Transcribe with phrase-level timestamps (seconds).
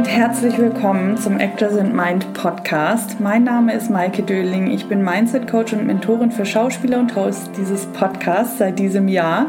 [0.00, 3.20] und herzlich willkommen zum Actors and Mind Podcast.
[3.20, 4.70] Mein Name ist Maike Döling.
[4.70, 9.48] Ich bin Mindset Coach und Mentorin für Schauspieler und Host dieses Podcasts seit diesem Jahr.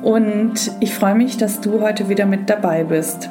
[0.00, 3.30] Und ich freue mich, dass du heute wieder mit dabei bist.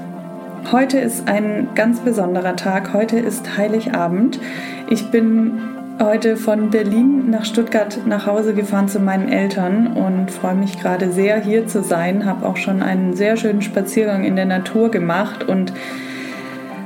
[0.70, 2.92] Heute ist ein ganz besonderer Tag.
[2.92, 4.42] Heute ist Heiligabend.
[4.90, 5.62] Ich bin
[6.02, 11.10] heute von Berlin nach Stuttgart nach Hause gefahren zu meinen Eltern und freue mich gerade
[11.14, 12.26] sehr, hier zu sein.
[12.26, 15.72] Habe auch schon einen sehr schönen Spaziergang in der Natur gemacht und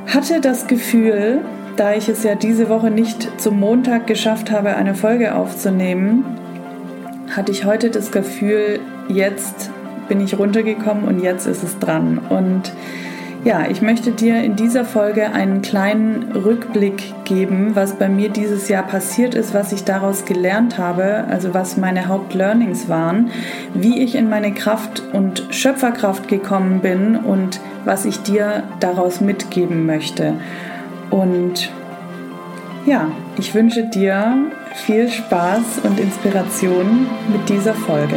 [0.08, 1.42] hatte das Gefühl,
[1.76, 6.24] da ich es ja diese Woche nicht zum Montag geschafft habe, eine Folge aufzunehmen,
[7.36, 9.72] hatte ich heute das Gefühl, jetzt
[10.08, 12.20] bin ich runtergekommen und jetzt ist es dran.
[12.30, 12.72] Und
[13.44, 18.70] ja, ich möchte dir in dieser Folge einen kleinen Rückblick geben, was bei mir dieses
[18.70, 23.32] Jahr passiert ist, was ich daraus gelernt habe, also was meine Hauptlearnings waren,
[23.74, 29.86] wie ich in meine Kraft und Schöpferkraft gekommen bin und was ich dir daraus mitgeben
[29.86, 30.36] möchte.
[31.10, 31.70] Und
[32.86, 34.38] ja, ich wünsche dir
[34.74, 38.16] viel Spaß und Inspiration mit dieser Folge.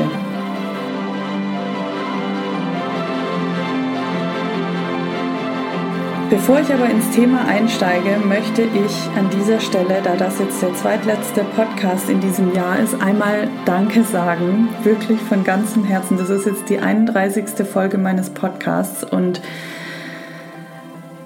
[6.28, 10.74] Bevor ich aber ins Thema einsteige, möchte ich an dieser Stelle, da das jetzt der
[10.74, 14.68] zweitletzte Podcast in diesem Jahr ist, einmal Danke sagen.
[14.82, 16.18] Wirklich von ganzem Herzen.
[16.18, 17.64] Das ist jetzt die 31.
[17.64, 19.40] Folge meines Podcasts und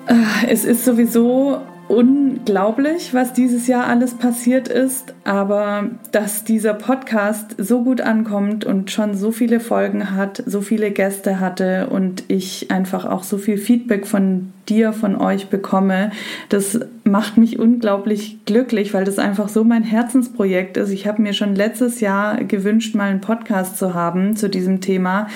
[0.07, 0.15] äh,
[0.51, 7.83] es ist sowieso unglaublich, was dieses Jahr alles passiert ist, aber dass dieser Podcast so
[7.83, 13.05] gut ankommt und schon so viele Folgen hat, so viele Gäste hatte und ich einfach
[13.05, 16.13] auch so viel Feedback von dir, von euch bekomme,
[16.49, 20.91] das macht mich unglaublich glücklich, weil das einfach so mein Herzensprojekt ist.
[20.91, 25.27] Ich habe mir schon letztes Jahr gewünscht, mal einen Podcast zu haben zu diesem Thema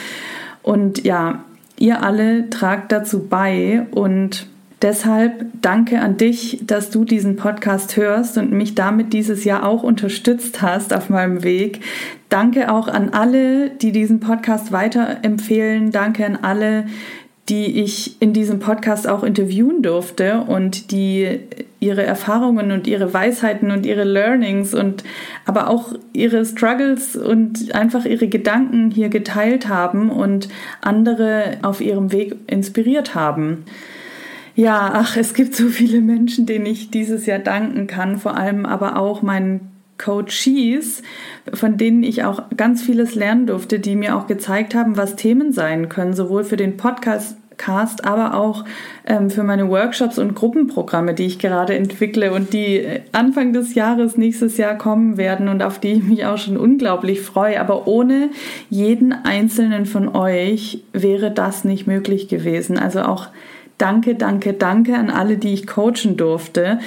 [0.62, 1.42] und ja,
[1.80, 4.46] ihr alle tragt dazu bei und
[4.84, 9.82] Deshalb danke an dich, dass du diesen Podcast hörst und mich damit dieses Jahr auch
[9.82, 11.80] unterstützt hast auf meinem Weg.
[12.28, 15.90] Danke auch an alle, die diesen Podcast weiterempfehlen.
[15.90, 16.84] Danke an alle,
[17.48, 21.40] die ich in diesem Podcast auch interviewen durfte und die
[21.80, 25.02] ihre Erfahrungen und ihre Weisheiten und ihre Learnings und
[25.46, 30.50] aber auch ihre Struggles und einfach ihre Gedanken hier geteilt haben und
[30.82, 33.64] andere auf ihrem Weg inspiriert haben.
[34.56, 38.66] Ja, ach, es gibt so viele Menschen, denen ich dieses Jahr danken kann, vor allem
[38.66, 41.02] aber auch meinen Coaches,
[41.52, 45.52] von denen ich auch ganz vieles lernen durfte, die mir auch gezeigt haben, was Themen
[45.52, 48.64] sein können, sowohl für den Podcast, Cast, aber auch
[49.06, 54.16] ähm, für meine Workshops und Gruppenprogramme, die ich gerade entwickle und die Anfang des Jahres,
[54.16, 57.60] nächstes Jahr kommen werden und auf die ich mich auch schon unglaublich freue.
[57.60, 58.30] Aber ohne
[58.70, 62.78] jeden einzelnen von euch wäre das nicht möglich gewesen.
[62.78, 63.28] Also auch
[63.78, 66.78] danke, danke, danke an alle, die ich coachen durfte.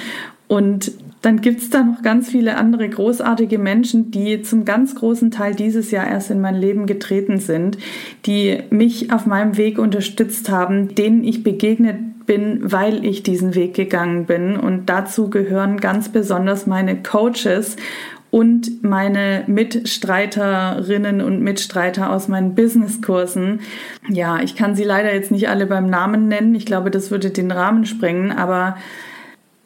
[0.46, 5.30] Und dann gibt es da noch ganz viele andere großartige Menschen, die zum ganz großen
[5.30, 7.76] Teil dieses Jahr erst in mein Leben getreten sind,
[8.24, 13.74] die mich auf meinem Weg unterstützt haben, denen ich begegnet bin, weil ich diesen Weg
[13.74, 14.56] gegangen bin.
[14.56, 17.76] Und dazu gehören ganz besonders meine Coaches
[18.30, 23.60] und meine Mitstreiterinnen und Mitstreiter aus meinen Businesskursen.
[24.08, 26.54] Ja, ich kann sie leider jetzt nicht alle beim Namen nennen.
[26.54, 28.76] Ich glaube, das würde den Rahmen sprengen, aber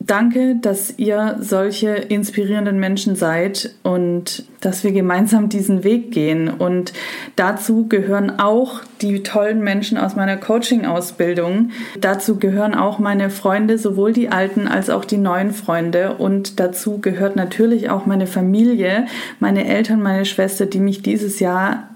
[0.04, 6.48] Danke, dass ihr solche inspirierenden Menschen seid und dass wir gemeinsam diesen Weg gehen.
[6.48, 6.92] Und
[7.36, 11.70] dazu gehören auch die tollen Menschen aus meiner Coaching-Ausbildung.
[12.00, 16.16] Dazu gehören auch meine Freunde, sowohl die alten als auch die neuen Freunde.
[16.16, 19.06] Und dazu gehört natürlich auch meine Familie,
[19.38, 21.88] meine Eltern, meine Schwester, die mich dieses Jahr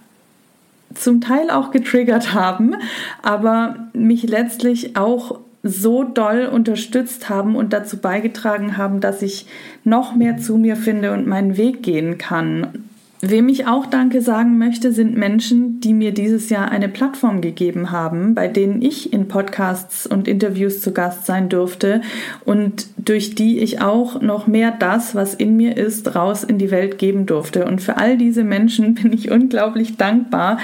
[0.95, 2.77] zum Teil auch getriggert haben,
[3.23, 9.47] aber mich letztlich auch so doll unterstützt haben und dazu beigetragen haben, dass ich
[9.85, 12.85] noch mehr zu mir finde und meinen Weg gehen kann.
[13.23, 17.91] Wem ich auch Danke sagen möchte, sind Menschen, die mir dieses Jahr eine Plattform gegeben
[17.91, 22.03] haben, bei denen ich in Podcasts und Interviews zu Gast sein durfte
[22.45, 26.71] und durch die ich auch noch mehr das, was in mir ist, raus in die
[26.71, 27.65] Welt geben durfte.
[27.65, 30.59] Und für all diese Menschen bin ich unglaublich dankbar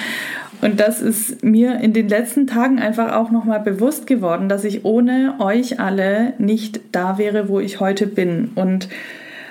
[0.63, 4.85] und das ist mir in den letzten Tagen einfach auch nochmal bewusst geworden, dass ich
[4.85, 8.53] ohne euch alle nicht da wäre, wo ich heute bin.
[8.55, 8.89] Und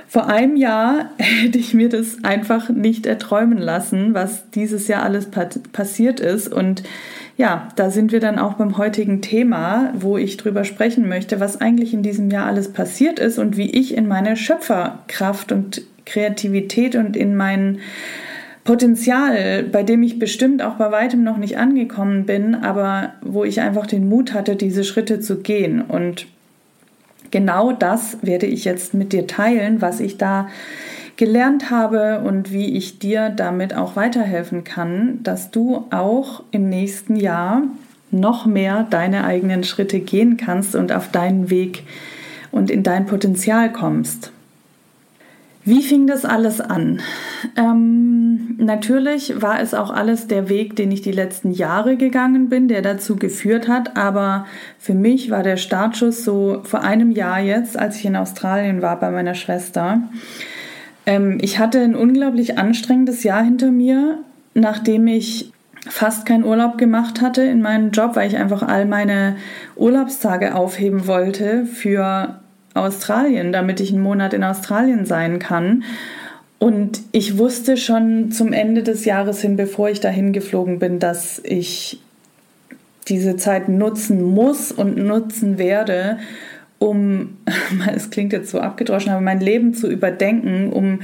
[0.07, 5.27] vor einem Jahr hätte ich mir das einfach nicht erträumen lassen, was dieses Jahr alles
[5.73, 6.47] passiert ist.
[6.47, 6.83] Und
[7.35, 11.59] ja, da sind wir dann auch beim heutigen Thema, wo ich drüber sprechen möchte, was
[11.59, 16.95] eigentlich in diesem Jahr alles passiert ist und wie ich in meine Schöpferkraft und Kreativität
[16.95, 17.79] und in meinen
[18.63, 23.59] Potenzial, bei dem ich bestimmt auch bei weitem noch nicht angekommen bin, aber wo ich
[23.59, 25.81] einfach den Mut hatte, diese Schritte zu gehen.
[25.81, 26.27] Und
[27.31, 30.47] genau das werde ich jetzt mit dir teilen, was ich da
[31.17, 37.15] gelernt habe und wie ich dir damit auch weiterhelfen kann, dass du auch im nächsten
[37.15, 37.63] Jahr
[38.11, 41.83] noch mehr deine eigenen Schritte gehen kannst und auf deinen Weg
[42.51, 44.31] und in dein Potenzial kommst.
[45.63, 47.01] Wie fing das alles an?
[47.55, 48.20] Ähm,
[48.57, 52.81] natürlich war es auch alles der Weg, den ich die letzten Jahre gegangen bin, der
[52.81, 53.97] dazu geführt hat.
[53.97, 54.45] Aber
[54.79, 58.99] für mich war der Startschuss so vor einem Jahr jetzt, als ich in Australien war
[58.99, 60.01] bei meiner Schwester.
[61.05, 64.19] Ähm, ich hatte ein unglaublich anstrengendes Jahr hinter mir,
[64.53, 65.51] nachdem ich
[65.87, 69.37] fast keinen Urlaub gemacht hatte in meinem Job, weil ich einfach all meine
[69.75, 72.39] Urlaubstage aufheben wollte für
[72.73, 75.83] Australien, damit ich einen Monat in Australien sein kann.
[76.61, 81.41] Und ich wusste schon zum Ende des Jahres hin, bevor ich dahin geflogen bin, dass
[81.43, 81.99] ich
[83.07, 86.19] diese Zeit nutzen muss und nutzen werde,
[86.77, 87.37] um,
[87.95, 90.99] es klingt jetzt so abgedroschen, aber mein Leben zu überdenken, um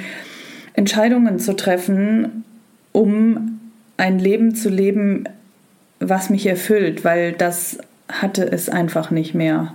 [0.75, 2.43] Entscheidungen zu treffen,
[2.91, 3.59] um
[3.97, 5.23] ein Leben zu leben,
[5.99, 7.79] was mich erfüllt, weil das
[8.09, 9.73] hatte es einfach nicht mehr.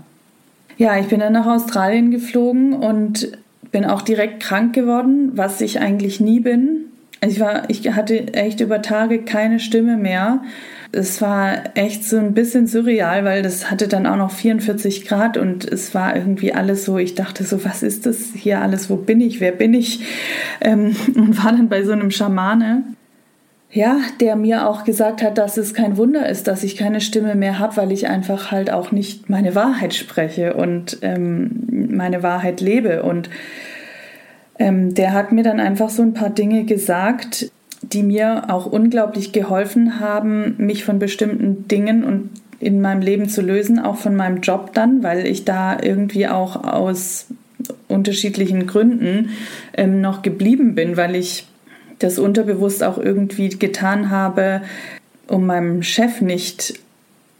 [0.78, 3.32] Ja, ich bin dann nach Australien geflogen und
[3.72, 6.84] bin auch direkt krank geworden, was ich eigentlich nie bin.
[7.24, 10.42] Ich war, ich hatte echt über Tage keine Stimme mehr.
[10.90, 15.38] Es war echt so ein bisschen surreal, weil das hatte dann auch noch 44 Grad
[15.38, 18.96] und es war irgendwie alles so, ich dachte so, was ist das hier alles, wo
[18.96, 20.04] bin ich, wer bin ich?
[20.60, 22.82] Ähm, und war dann bei so einem Schamane
[23.72, 27.34] ja, der mir auch gesagt hat, dass es kein Wunder ist, dass ich keine Stimme
[27.34, 32.60] mehr habe, weil ich einfach halt auch nicht meine Wahrheit spreche und ähm, meine Wahrheit
[32.60, 33.02] lebe.
[33.02, 33.30] Und
[34.58, 39.32] ähm, der hat mir dann einfach so ein paar Dinge gesagt, die mir auch unglaublich
[39.32, 42.30] geholfen haben, mich von bestimmten Dingen und
[42.60, 46.62] in meinem Leben zu lösen, auch von meinem Job dann, weil ich da irgendwie auch
[46.62, 47.26] aus
[47.88, 49.30] unterschiedlichen Gründen
[49.74, 51.46] ähm, noch geblieben bin, weil ich
[52.02, 54.62] das unterbewusst auch irgendwie getan habe,
[55.28, 56.74] um meinem Chef nicht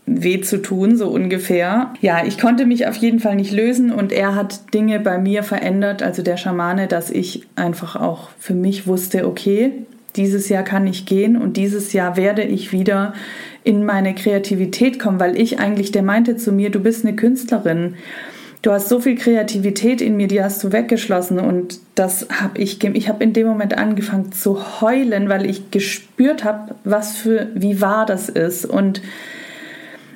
[0.07, 1.95] weh zu tun, so ungefähr.
[2.01, 5.43] Ja, ich konnte mich auf jeden Fall nicht lösen und er hat Dinge bei mir
[5.43, 9.73] verändert, also der Schamane, dass ich einfach auch für mich wusste, okay,
[10.17, 13.15] dieses Jahr kann ich gehen und dieses Jahr werde ich wieder
[13.65, 17.95] in meine Kreativität kommen, weil ich eigentlich, der meinte zu mir, du bist eine Künstlerin
[18.63, 22.83] du hast so viel Kreativität in mir, die hast du weggeschlossen und das habe ich,
[22.83, 27.81] ich habe in dem Moment angefangen zu heulen, weil ich gespürt habe, was für, wie
[27.81, 28.65] wahr das ist.
[28.65, 29.03] Und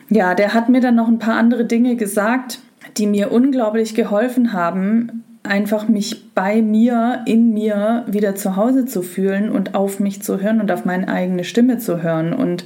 [0.09, 2.61] ja, der hat mir dann noch ein paar andere Dinge gesagt,
[2.97, 9.03] die mir unglaublich geholfen haben, einfach mich bei mir, in mir wieder zu Hause zu
[9.03, 12.33] fühlen und auf mich zu hören und auf meine eigene Stimme zu hören.
[12.33, 12.65] Und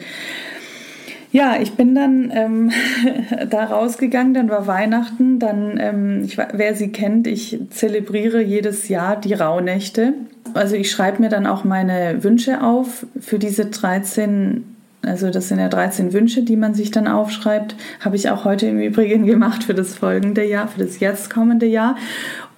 [1.33, 2.73] ja, ich bin dann ähm,
[3.51, 9.17] da rausgegangen, dann war Weihnachten, dann, ähm, ich, wer sie kennt, ich zelebriere jedes Jahr
[9.17, 10.15] die Rauhnächte.
[10.55, 14.65] Also ich schreibe mir dann auch meine Wünsche auf für diese 13,
[15.03, 17.77] also das sind ja 13 Wünsche, die man sich dann aufschreibt.
[18.01, 21.67] Habe ich auch heute im Übrigen gemacht für das folgende Jahr, für das jetzt kommende
[21.67, 21.97] Jahr.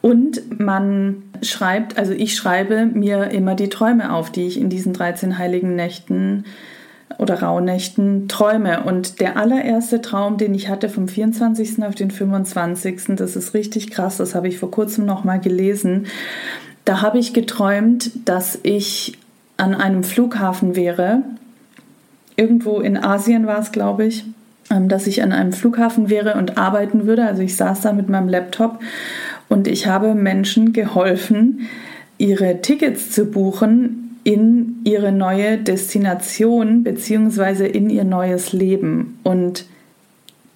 [0.01, 4.95] Und man schreibt, also ich schreibe mir immer die Träume auf, die ich in diesen
[4.95, 6.45] 13 heiligen Nächten
[7.19, 8.83] oder Rauhnächten träume.
[8.85, 11.83] Und der allererste Traum, den ich hatte vom 24.
[11.85, 16.07] auf den 25., das ist richtig krass, das habe ich vor kurzem noch mal gelesen.
[16.85, 19.19] Da habe ich geträumt, dass ich
[19.57, 21.23] an einem Flughafen wäre.
[22.37, 24.25] Irgendwo in Asien war es, glaube ich,
[24.71, 27.27] ähm, dass ich an einem Flughafen wäre und arbeiten würde.
[27.27, 28.81] Also ich saß da mit meinem Laptop
[29.49, 31.69] und ich habe Menschen geholfen,
[32.19, 39.19] ihre Tickets zu buchen in ihre neue Destination beziehungsweise in ihr neues Leben.
[39.23, 39.67] Und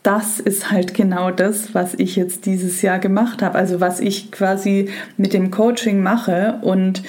[0.03, 3.59] das ist halt genau das, was ich jetzt dieses Jahr gemacht habe.
[3.59, 6.61] Also was ich quasi mit dem Coaching mache.
[6.63, 7.03] Und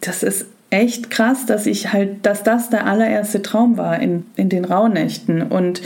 [0.00, 4.48] das ist echt krass, dass ich halt, dass das der allererste Traum war in, in
[4.48, 5.42] den Rauhnächten.
[5.42, 5.82] Und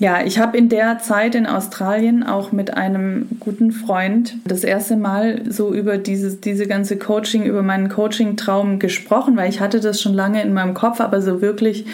[0.00, 4.96] ja, ich habe in der Zeit in Australien auch mit einem guten Freund das erste
[4.96, 10.00] Mal so über dieses, diese ganze Coaching, über meinen Coaching-Traum gesprochen, weil ich hatte das
[10.00, 11.84] schon lange in meinem Kopf, aber so wirklich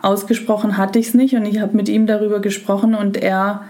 [0.00, 1.34] ausgesprochen hatte ich es nicht.
[1.34, 3.60] Und ich habe mit ihm darüber gesprochen und er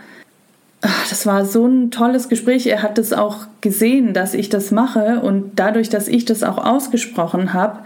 [1.11, 2.67] das war so ein tolles Gespräch.
[2.67, 6.59] Er hat es auch gesehen, dass ich das mache und dadurch, dass ich das auch
[6.59, 7.81] ausgesprochen habe,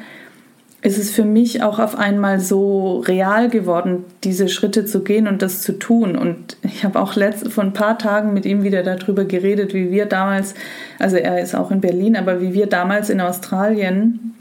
[0.87, 5.43] ist es für mich auch auf einmal so real geworden, diese Schritte zu gehen und
[5.43, 6.17] das zu tun.
[6.17, 9.91] Und ich habe auch letzt, vor ein paar Tagen mit ihm wieder darüber geredet, wie
[9.91, 10.55] wir damals,
[11.01, 14.37] also er ist auch in Berlin, aber wie wir damals in Australien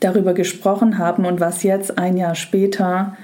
[0.00, 3.16] darüber gesprochen haben und was jetzt ein Jahr später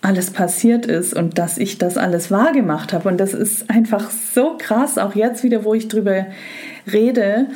[0.00, 3.10] alles passiert ist und dass ich das alles wahrgemacht habe.
[3.10, 6.24] Und das ist einfach so krass, auch jetzt wieder, wo ich drüber
[6.90, 7.48] rede.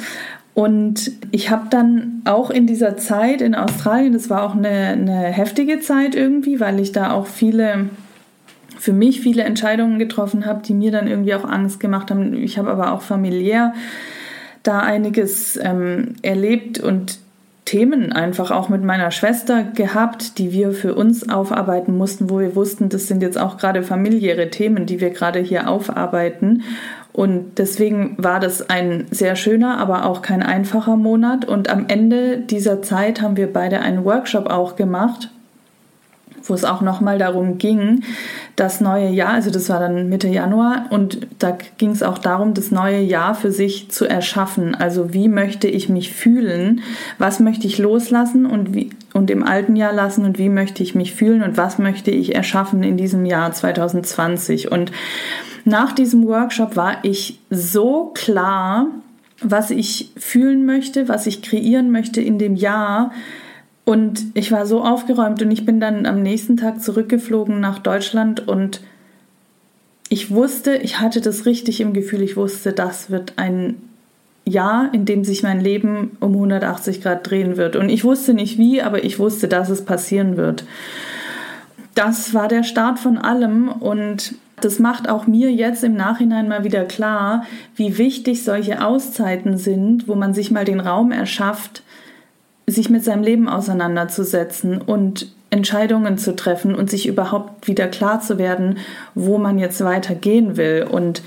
[0.54, 5.23] Und ich habe dann auch in dieser Zeit in Australien, das war auch eine, eine
[5.25, 7.88] heftige Zeit irgendwie, weil ich da auch viele
[8.78, 12.35] für mich viele Entscheidungen getroffen habe, die mir dann irgendwie auch Angst gemacht haben.
[12.35, 13.75] Ich habe aber auch familiär
[14.64, 17.18] da einiges ähm, erlebt und
[17.72, 22.54] Themen einfach auch mit meiner Schwester gehabt, die wir für uns aufarbeiten mussten, wo wir
[22.54, 26.64] wussten, das sind jetzt auch gerade familiäre Themen, die wir gerade hier aufarbeiten.
[27.14, 31.46] Und deswegen war das ein sehr schöner, aber auch kein einfacher Monat.
[31.46, 35.30] Und am Ende dieser Zeit haben wir beide einen Workshop auch gemacht,
[36.44, 38.02] wo es auch nochmal darum ging,
[38.56, 42.54] das neue Jahr, also das war dann Mitte Januar, und da ging es auch darum,
[42.54, 44.75] das neue Jahr für sich zu erschaffen.
[44.75, 46.82] Also wie möchte ich mich fühlen,
[47.18, 50.94] was möchte ich loslassen und, wie, und im alten Jahr lassen und wie möchte ich
[50.94, 54.70] mich fühlen und was möchte ich erschaffen in diesem Jahr 2020.
[54.70, 54.92] Und
[55.64, 58.87] nach diesem Workshop war ich so klar,
[59.40, 63.12] was ich fühlen möchte, was ich kreieren möchte in dem Jahr,
[63.84, 68.46] und ich war so aufgeräumt und ich bin dann am nächsten Tag zurückgeflogen nach Deutschland
[68.46, 68.80] und
[70.08, 73.76] ich wusste, ich hatte das richtig im Gefühl, ich wusste, das wird ein
[74.44, 77.76] Jahr, in dem sich mein Leben um 180 Grad drehen wird.
[77.76, 80.64] Und ich wusste nicht wie, aber ich wusste, dass es passieren wird.
[81.94, 86.64] Das war der Start von allem und das macht auch mir jetzt im Nachhinein mal
[86.64, 91.82] wieder klar, wie wichtig solche Auszeiten sind, wo man sich mal den Raum erschafft,
[92.66, 98.38] sich mit seinem Leben auseinanderzusetzen und Entscheidungen zu treffen und sich überhaupt wieder klar zu
[98.38, 98.78] werden,
[99.14, 100.87] wo man jetzt weitergehen will.
[100.90, 101.23] Und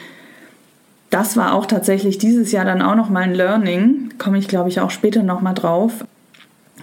[1.12, 4.10] das war auch tatsächlich dieses Jahr dann auch noch mal ein Learning.
[4.18, 6.06] Komme ich, glaube ich, auch später noch mal drauf.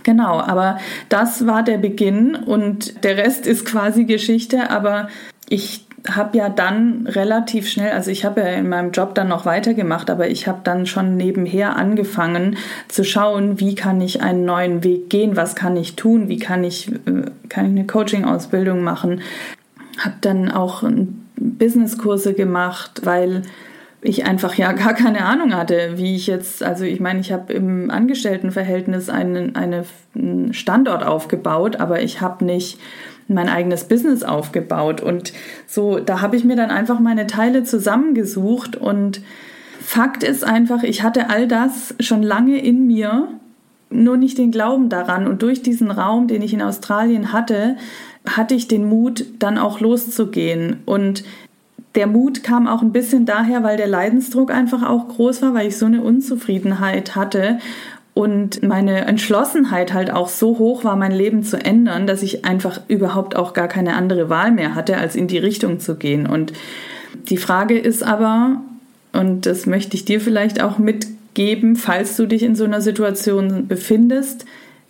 [0.05, 0.79] Genau, aber
[1.09, 4.71] das war der Beginn und der Rest ist quasi Geschichte.
[4.71, 5.09] Aber
[5.49, 9.47] ich habe ja dann relativ schnell, also ich habe ja in meinem Job dann noch
[9.47, 12.57] weitergemacht, aber ich habe dann schon nebenher angefangen
[12.89, 16.65] zu schauen, wie kann ich einen neuen Weg gehen, was kann ich tun, wie kann
[16.65, 19.21] ich, äh, kann ich eine Coaching-Ausbildung machen.
[19.99, 20.83] Habe dann auch
[21.37, 23.43] Businesskurse gemacht, weil
[24.01, 27.53] ich einfach ja gar keine Ahnung hatte, wie ich jetzt, also ich meine, ich habe
[27.53, 32.79] im Angestelltenverhältnis einen, einen Standort aufgebaut, aber ich habe nicht
[33.29, 35.01] mein eigenes Business aufgebaut.
[35.01, 35.33] Und
[35.67, 38.77] so, da habe ich mir dann einfach meine Teile zusammengesucht.
[38.77, 39.21] Und
[39.81, 43.29] Fakt ist einfach, ich hatte all das schon lange in mir,
[43.91, 45.27] nur nicht den Glauben daran.
[45.27, 47.77] Und durch diesen Raum, den ich in Australien hatte,
[48.27, 50.79] hatte ich den Mut, dann auch loszugehen.
[50.87, 51.25] Und
[51.95, 55.69] der Mut kam auch ein bisschen daher, weil der Leidensdruck einfach auch groß war, weil
[55.69, 57.59] ich so eine Unzufriedenheit hatte
[58.15, 62.81] und meine Entschlossenheit halt auch so hoch war, mein Leben zu ändern, dass ich einfach
[62.89, 66.27] überhaupt auch gar keine andere Wahl mehr hatte, als in die Richtung zu gehen.
[66.27, 66.53] Und
[67.29, 68.61] die Frage ist aber,
[69.13, 73.67] und das möchte ich dir vielleicht auch mitgeben, falls du dich in so einer Situation
[73.67, 74.45] befindest,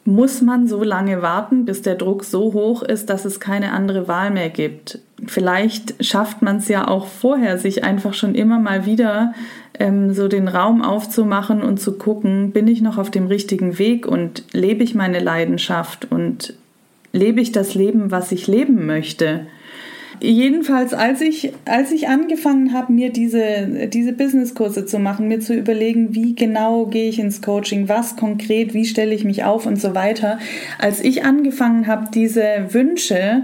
[0.05, 4.09] muss man so lange warten, bis der Druck so hoch ist, dass es keine andere
[4.09, 4.99] Wahl mehr gibt.
[5.27, 9.33] Vielleicht schafft man es ja auch vorher, sich einfach schon immer mal wieder
[9.79, 14.07] ähm, so den Raum aufzumachen und zu gucken, bin ich noch auf dem richtigen Weg
[14.07, 16.55] und lebe ich meine Leidenschaft und
[17.13, 19.47] lebe ich das Leben, was ich leben möchte.
[20.25, 25.53] Jedenfalls, als ich, als ich angefangen habe, mir diese, diese Businesskurse zu machen, mir zu
[25.53, 29.81] überlegen, wie genau gehe ich ins Coaching, was konkret, wie stelle ich mich auf und
[29.81, 30.39] so weiter,
[30.79, 33.43] als ich angefangen habe, diese Wünsche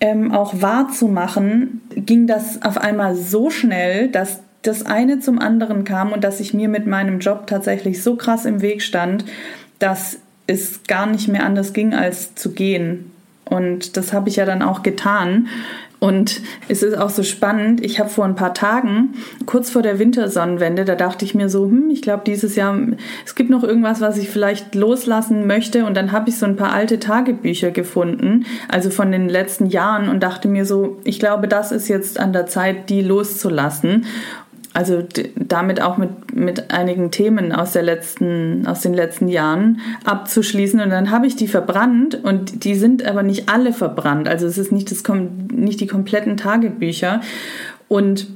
[0.00, 6.12] ähm, auch wahrzumachen, ging das auf einmal so schnell, dass das eine zum anderen kam
[6.12, 9.26] und dass ich mir mit meinem Job tatsächlich so krass im Weg stand,
[9.78, 13.11] dass es gar nicht mehr anders ging, als zu gehen.
[13.44, 15.48] Und das habe ich ja dann auch getan.
[16.02, 17.80] Und es ist auch so spannend.
[17.80, 19.14] Ich habe vor ein paar Tagen,
[19.46, 22.76] kurz vor der Wintersonnenwende, da dachte ich mir so, hm, ich glaube dieses Jahr,
[23.24, 25.84] es gibt noch irgendwas, was ich vielleicht loslassen möchte.
[25.84, 30.08] Und dann habe ich so ein paar alte Tagebücher gefunden, also von den letzten Jahren,
[30.08, 34.06] und dachte mir so, ich glaube, das ist jetzt an der Zeit, die loszulassen
[34.74, 35.02] also
[35.36, 40.80] damit auch mit, mit einigen Themen aus, der letzten, aus den letzten Jahren abzuschließen.
[40.80, 44.28] Und dann habe ich die verbrannt und die sind aber nicht alle verbrannt.
[44.28, 45.02] Also es ist nicht, das,
[45.52, 47.20] nicht die kompletten Tagebücher.
[47.88, 48.28] Und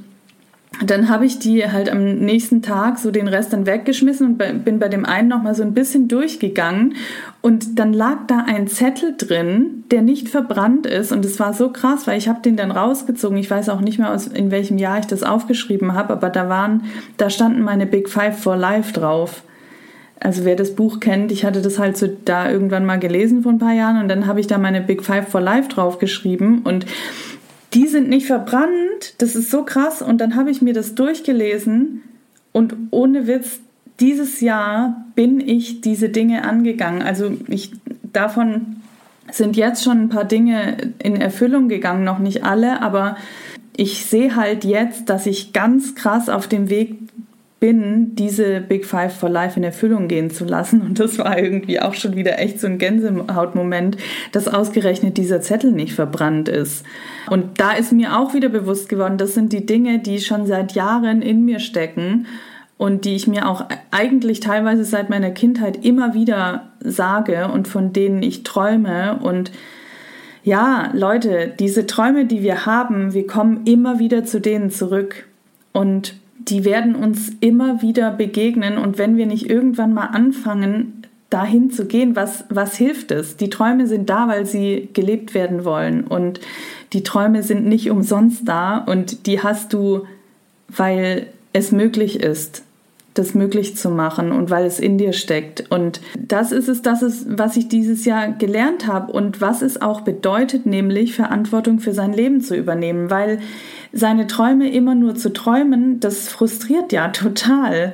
[0.85, 4.77] dann habe ich die halt am nächsten Tag so den Rest dann weggeschmissen und bin
[4.79, 6.95] bei dem einen noch mal so ein bisschen durchgegangen
[7.41, 11.71] und dann lag da ein Zettel drin, der nicht verbrannt ist und es war so
[11.71, 13.37] krass, weil ich habe den dann rausgezogen.
[13.37, 16.47] Ich weiß auch nicht mehr aus in welchem Jahr ich das aufgeschrieben habe, aber da
[16.47, 16.83] waren
[17.17, 19.41] da standen meine Big Five for Life drauf.
[20.19, 23.51] also wer das Buch kennt, ich hatte das halt so da irgendwann mal gelesen vor
[23.51, 26.85] ein paar Jahren und dann habe ich da meine Big Five for Life draufgeschrieben und
[27.73, 32.03] die sind nicht verbrannt, das ist so krass und dann habe ich mir das durchgelesen
[32.51, 33.59] und ohne Witz,
[33.99, 37.01] dieses Jahr bin ich diese Dinge angegangen.
[37.01, 37.71] Also ich
[38.13, 38.77] davon
[39.31, 43.17] sind jetzt schon ein paar Dinge in Erfüllung gegangen, noch nicht alle, aber
[43.75, 46.97] ich sehe halt jetzt, dass ich ganz krass auf dem Weg
[47.59, 50.81] bin, diese Big Five for Life in Erfüllung gehen zu lassen.
[50.81, 53.97] Und das war irgendwie auch schon wieder echt so ein Gänsehautmoment,
[54.31, 56.85] dass ausgerechnet dieser Zettel nicht verbrannt ist.
[57.29, 60.73] Und da ist mir auch wieder bewusst geworden, das sind die Dinge, die schon seit
[60.73, 62.27] Jahren in mir stecken
[62.77, 67.91] und die ich mir auch eigentlich teilweise seit meiner Kindheit immer wieder sage und von
[67.91, 69.19] denen ich träume.
[69.23, 69.51] Und
[70.43, 75.25] ja, Leute, diese Träume, die wir haben, wir kommen immer wieder zu denen zurück.
[75.73, 76.13] Und
[76.47, 78.77] die werden uns immer wieder begegnen.
[78.77, 83.35] Und wenn wir nicht irgendwann mal anfangen, dahin zu gehen, was, was hilft es?
[83.35, 86.05] Die Träume sind da, weil sie gelebt werden wollen.
[86.05, 86.39] Und
[86.93, 88.77] die Träume sind nicht umsonst da.
[88.77, 90.05] Und die hast du,
[90.69, 92.63] weil es möglich ist
[93.17, 95.71] das möglich zu machen und weil es in dir steckt.
[95.71, 99.81] Und das ist es, das ist, was ich dieses Jahr gelernt habe und was es
[99.81, 103.39] auch bedeutet, nämlich Verantwortung für sein Leben zu übernehmen, weil
[103.93, 107.93] seine Träume immer nur zu träumen, das frustriert ja total.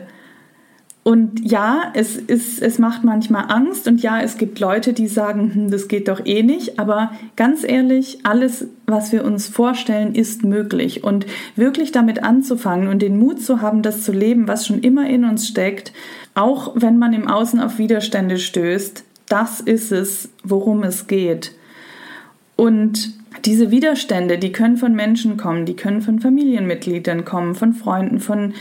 [1.03, 5.53] Und ja, es, ist, es macht manchmal Angst und ja, es gibt Leute, die sagen,
[5.53, 6.80] hm, das geht doch eh nicht.
[6.80, 11.04] Aber ganz ehrlich, alles, was wir uns vorstellen, ist möglich.
[11.04, 15.10] Und wirklich damit anzufangen und den Mut zu haben, das zu leben, was schon immer
[15.10, 15.92] in uns steckt,
[16.36, 21.56] auch wenn man im Außen auf Widerstände stößt, das ist es, worum es geht.
[22.56, 23.14] Und
[23.46, 28.54] diese Widerstände, die können von Menschen kommen, die können von Familienmitgliedern kommen, von Freunden, von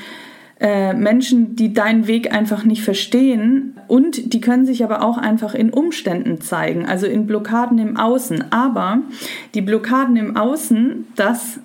[0.62, 5.54] äh, Menschen, die deinen Weg einfach nicht verstehen und die können sich aber auch einfach
[5.54, 8.52] in Umständen zeigen, also in Blockaden im Außen.
[8.52, 8.99] Aber
[9.54, 11.58] die Blockaden im Außen, das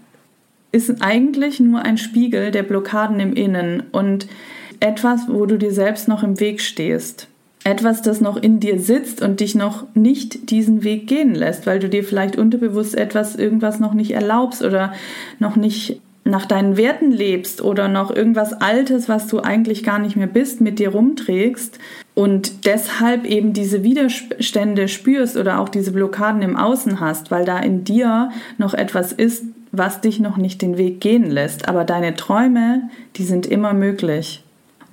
[0.72, 4.28] ist eigentlich nur ein Spiegel der Blockaden im Innen und
[4.80, 7.28] etwas, wo du dir selbst noch im Weg stehst.
[7.64, 11.78] Etwas, das noch in dir sitzt und dich noch nicht diesen Weg gehen lässt, weil
[11.78, 14.94] du dir vielleicht unterbewusst etwas, irgendwas noch nicht erlaubst oder
[15.38, 20.16] noch nicht nach deinen Werten lebst oder noch irgendwas Altes, was du eigentlich gar nicht
[20.16, 21.80] mehr bist, mit dir rumträgst
[22.14, 27.60] und deshalb eben diese Widerstände spürst oder auch diese Blockaden im Außen hast, weil da
[27.60, 31.68] in dir noch etwas ist, was dich noch nicht den Weg gehen lässt.
[31.68, 34.44] Aber deine Träume, die sind immer möglich.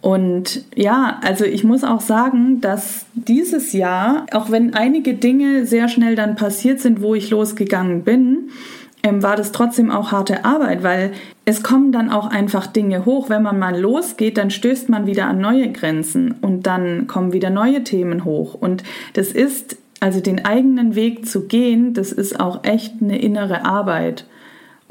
[0.04, 5.88] Und ja, also ich muss auch sagen, dass dieses Jahr, auch wenn einige Dinge sehr
[5.88, 8.50] schnell dann passiert sind, wo ich losgegangen bin,
[9.04, 11.12] ähm, war das trotzdem auch harte Arbeit, weil
[11.44, 13.28] es kommen dann auch einfach Dinge hoch.
[13.28, 17.50] Wenn man mal losgeht, dann stößt man wieder an neue Grenzen und dann kommen wieder
[17.50, 18.54] neue Themen hoch.
[18.54, 23.66] Und das ist, also den eigenen Weg zu gehen, das ist auch echt eine innere
[23.66, 24.24] Arbeit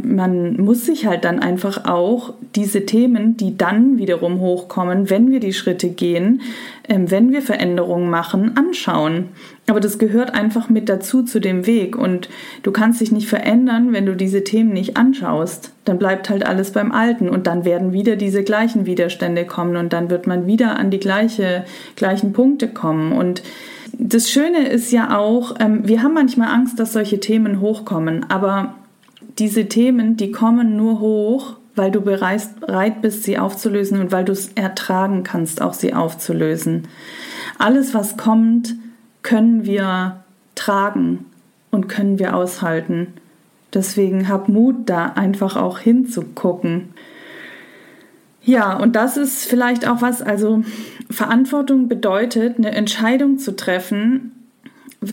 [0.04, 5.40] man muss sich halt dann einfach auch diese Themen, die dann wiederum hochkommen, wenn wir
[5.40, 6.42] die Schritte gehen,
[6.88, 9.30] ähm, wenn wir Veränderungen machen, anschauen.
[9.68, 11.98] Aber das gehört einfach mit dazu zu dem Weg.
[11.98, 12.30] Und
[12.64, 15.72] du kannst dich nicht verändern, wenn du diese Themen nicht anschaust.
[15.86, 17.30] Dann bleibt halt alles beim Alten.
[17.30, 19.78] Und dann werden wieder diese gleichen Widerstände kommen.
[19.78, 21.64] Und dann wird man wieder an die gleiche,
[21.96, 23.14] gleichen Punkte kommen.
[23.14, 23.42] Und
[23.94, 28.76] das Schöne ist ja auch, ähm, wir haben manchmal Angst, dass solche Themen hochkommen, aber
[29.40, 34.32] diese Themen, die kommen nur hoch, weil du bereit bist, sie aufzulösen und weil du
[34.32, 36.88] es ertragen kannst, auch sie aufzulösen.
[37.58, 38.76] Alles, was kommt,
[39.24, 40.24] können wir
[40.56, 41.26] tragen
[41.72, 43.08] und können wir aushalten.
[43.74, 46.90] Deswegen hab Mut, da einfach auch hinzugucken.
[48.44, 50.64] Ja, und das ist vielleicht auch was, also
[51.10, 54.43] Verantwortung bedeutet, eine Entscheidung zu treffen,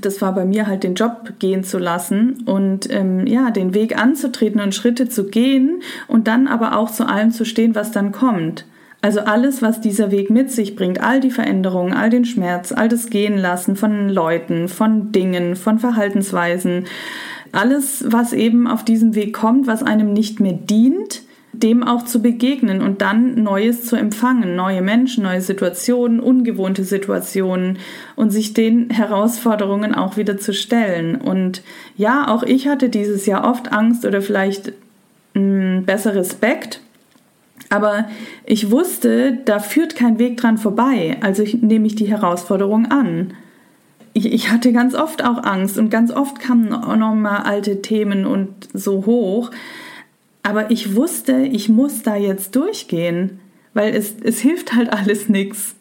[0.00, 3.98] das war bei mir halt den Job gehen zu lassen und ähm, ja, den Weg
[3.98, 8.12] anzutreten und Schritte zu gehen und dann aber auch zu allem zu stehen, was dann
[8.12, 8.66] kommt.
[9.02, 12.88] Also alles, was dieser Weg mit sich bringt, all die Veränderungen, all den Schmerz, all
[12.88, 16.84] das Gehen lassen von Leuten, von Dingen, von Verhaltensweisen,
[17.52, 21.22] alles, was eben auf diesem Weg kommt, was einem nicht mehr dient,
[21.52, 27.78] dem auch zu begegnen und dann Neues zu empfangen, neue Menschen, neue Situationen, ungewohnte Situationen
[28.14, 31.16] und sich den Herausforderungen auch wieder zu stellen.
[31.16, 31.62] Und
[31.96, 34.72] ja, auch ich hatte dieses Jahr oft Angst oder vielleicht
[35.34, 36.80] mh, hm, besser Respekt.
[37.68, 38.08] Aber
[38.46, 43.34] ich wusste, da führt kein Weg dran vorbei, also ich, nehme ich die Herausforderung an.
[44.12, 47.80] Ich, ich hatte ganz oft auch Angst und ganz oft kamen auch noch mal alte
[47.80, 49.52] Themen und so hoch.
[50.42, 53.40] Aber ich wusste, ich muss da jetzt durchgehen,
[53.74, 55.74] weil es, es hilft halt alles nichts.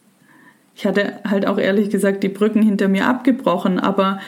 [0.76, 4.20] Ich hatte halt auch ehrlich gesagt die Brücken hinter mir abgebrochen, aber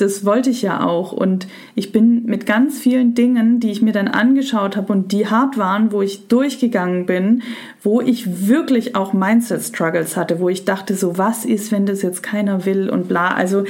[0.00, 1.12] das wollte ich ja auch.
[1.12, 5.26] Und ich bin mit ganz vielen Dingen, die ich mir dann angeschaut habe und die
[5.26, 7.42] hart waren, wo ich durchgegangen bin,
[7.82, 12.22] wo ich wirklich auch Mindset-Struggles hatte, wo ich dachte, so was ist, wenn das jetzt
[12.22, 13.28] keiner will und bla.
[13.28, 13.64] Also,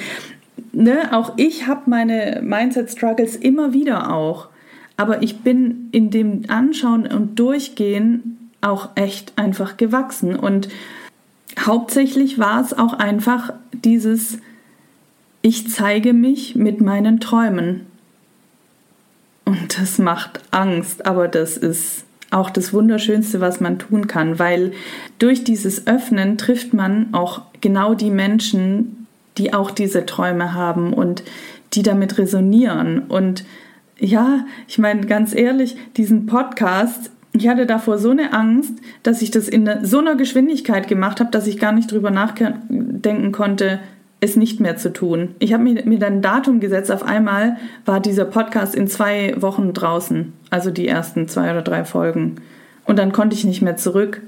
[0.72, 4.48] ne, auch ich habe meine Mindset-Struggles immer wieder auch.
[5.00, 10.36] Aber ich bin in dem Anschauen und Durchgehen auch echt einfach gewachsen.
[10.36, 10.68] Und
[11.58, 14.40] hauptsächlich war es auch einfach dieses,
[15.40, 17.86] ich zeige mich mit meinen Träumen.
[19.46, 24.72] Und das macht Angst, aber das ist auch das Wunderschönste, was man tun kann, weil
[25.18, 29.06] durch dieses Öffnen trifft man auch genau die Menschen,
[29.38, 31.22] die auch diese Träume haben und
[31.72, 33.04] die damit resonieren.
[33.08, 33.46] Und
[34.00, 39.30] ja, ich meine ganz ehrlich, diesen Podcast, ich hatte davor so eine Angst, dass ich
[39.30, 43.80] das in so einer Geschwindigkeit gemacht habe, dass ich gar nicht drüber nachdenken konnte,
[44.20, 45.34] es nicht mehr zu tun.
[45.38, 46.90] Ich habe mir, mir dann ein Datum gesetzt.
[46.90, 51.84] Auf einmal war dieser Podcast in zwei Wochen draußen, also die ersten zwei oder drei
[51.84, 52.36] Folgen.
[52.84, 54.20] Und dann konnte ich nicht mehr zurück.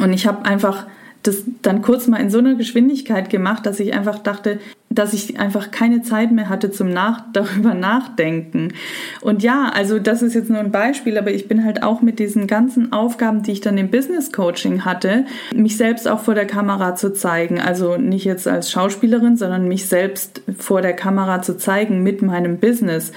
[0.00, 0.86] Und ich habe einfach
[1.22, 5.38] das dann kurz mal in so einer Geschwindigkeit gemacht, dass ich einfach dachte, dass ich
[5.38, 8.72] einfach keine Zeit mehr hatte zum Nach darüber nachdenken.
[9.20, 12.18] Und ja, also das ist jetzt nur ein Beispiel, aber ich bin halt auch mit
[12.18, 16.46] diesen ganzen Aufgaben, die ich dann im Business Coaching hatte, mich selbst auch vor der
[16.46, 17.60] Kamera zu zeigen.
[17.60, 22.58] Also nicht jetzt als Schauspielerin, sondern mich selbst vor der Kamera zu zeigen mit meinem
[22.58, 23.12] Business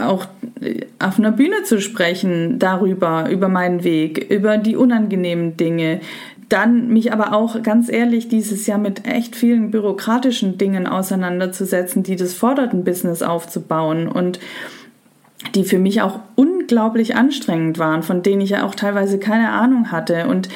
[0.00, 0.26] auch
[0.98, 6.00] auf einer Bühne zu sprechen darüber, über meinen Weg, über die unangenehmen Dinge,
[6.52, 12.16] dann mich aber auch ganz ehrlich dieses Jahr mit echt vielen bürokratischen Dingen auseinanderzusetzen, die
[12.16, 14.38] das fordert, ein Business aufzubauen und
[15.54, 19.90] die für mich auch unglaublich anstrengend waren, von denen ich ja auch teilweise keine Ahnung
[19.90, 20.48] hatte und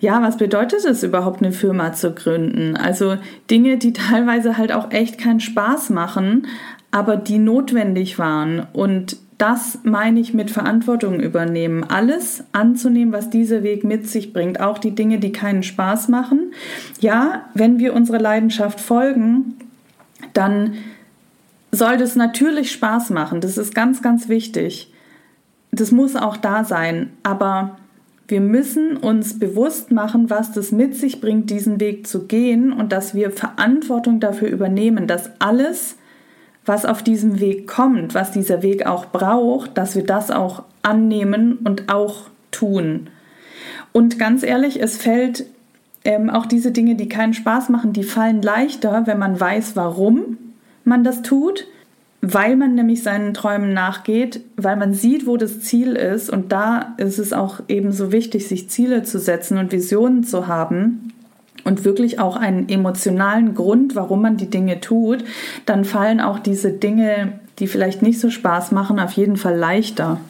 [0.00, 2.74] ja, was bedeutet es überhaupt, eine Firma zu gründen?
[2.74, 3.16] Also
[3.50, 6.46] Dinge, die teilweise halt auch echt keinen Spaß machen,
[6.90, 8.66] aber die notwendig waren.
[8.72, 11.82] Und das meine ich mit Verantwortung übernehmen.
[11.84, 14.60] Alles anzunehmen, was dieser Weg mit sich bringt.
[14.60, 16.52] Auch die Dinge, die keinen Spaß machen.
[17.00, 19.56] Ja, wenn wir unserer Leidenschaft folgen,
[20.34, 20.74] dann
[21.72, 23.40] soll das natürlich Spaß machen.
[23.40, 24.92] Das ist ganz, ganz wichtig.
[25.72, 27.10] Das muss auch da sein.
[27.22, 27.78] Aber
[28.28, 32.92] wir müssen uns bewusst machen, was das mit sich bringt, diesen Weg zu gehen und
[32.92, 35.96] dass wir Verantwortung dafür übernehmen, dass alles,
[36.70, 41.58] was auf diesem Weg kommt, was dieser Weg auch braucht, dass wir das auch annehmen
[41.64, 43.10] und auch tun.
[43.90, 45.46] Und ganz ehrlich, es fällt
[46.04, 50.38] ähm, auch diese Dinge, die keinen Spaß machen, die fallen leichter, wenn man weiß, warum
[50.84, 51.66] man das tut,
[52.20, 56.30] weil man nämlich seinen Träumen nachgeht, weil man sieht, wo das Ziel ist.
[56.30, 60.46] Und da ist es auch eben so wichtig, sich Ziele zu setzen und Visionen zu
[60.46, 61.12] haben
[61.64, 65.24] und wirklich auch einen emotionalen Grund, warum man die Dinge tut,
[65.66, 70.20] dann fallen auch diese Dinge, die vielleicht nicht so Spaß machen, auf jeden Fall leichter.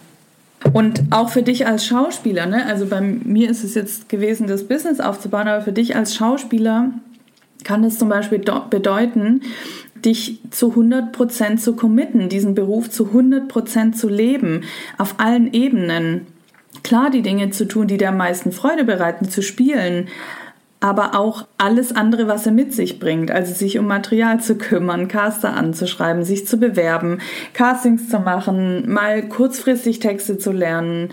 [0.72, 2.66] Und auch für dich als Schauspieler, ne?
[2.66, 6.90] also bei mir ist es jetzt gewesen, das Business aufzubauen, aber für dich als Schauspieler
[7.64, 9.42] kann es zum Beispiel bedeuten,
[10.04, 14.62] dich zu 100% zu committen, diesen Beruf zu 100% zu leben,
[14.98, 16.26] auf allen Ebenen.
[16.82, 20.08] Klar, die Dinge zu tun, die dir am meisten Freude bereiten, zu spielen,
[20.80, 23.30] aber auch alles andere, was er mit sich bringt.
[23.30, 27.18] Also sich um Material zu kümmern, Caster anzuschreiben, sich zu bewerben,
[27.52, 31.10] Castings zu machen, mal kurzfristig Texte zu lernen,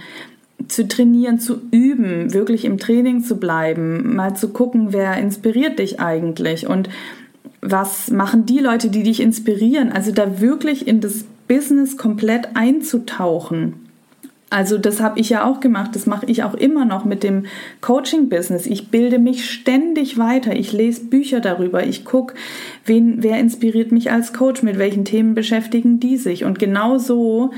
[0.69, 5.99] zu trainieren, zu üben, wirklich im Training zu bleiben, mal zu gucken, wer inspiriert dich
[5.99, 6.89] eigentlich und
[7.61, 9.91] was machen die Leute, die dich inspirieren.
[9.91, 13.86] Also da wirklich in das Business komplett einzutauchen
[14.49, 17.47] also das habe ich ja auch gemacht, das mache ich auch immer noch mit dem
[17.81, 18.65] Coaching-Business.
[18.65, 22.33] Ich bilde mich ständig weiter, ich lese Bücher darüber, ich gucke,
[22.85, 26.45] wer inspiriert mich als Coach, mit welchen Themen beschäftigen die sich.
[26.45, 27.51] Und genau so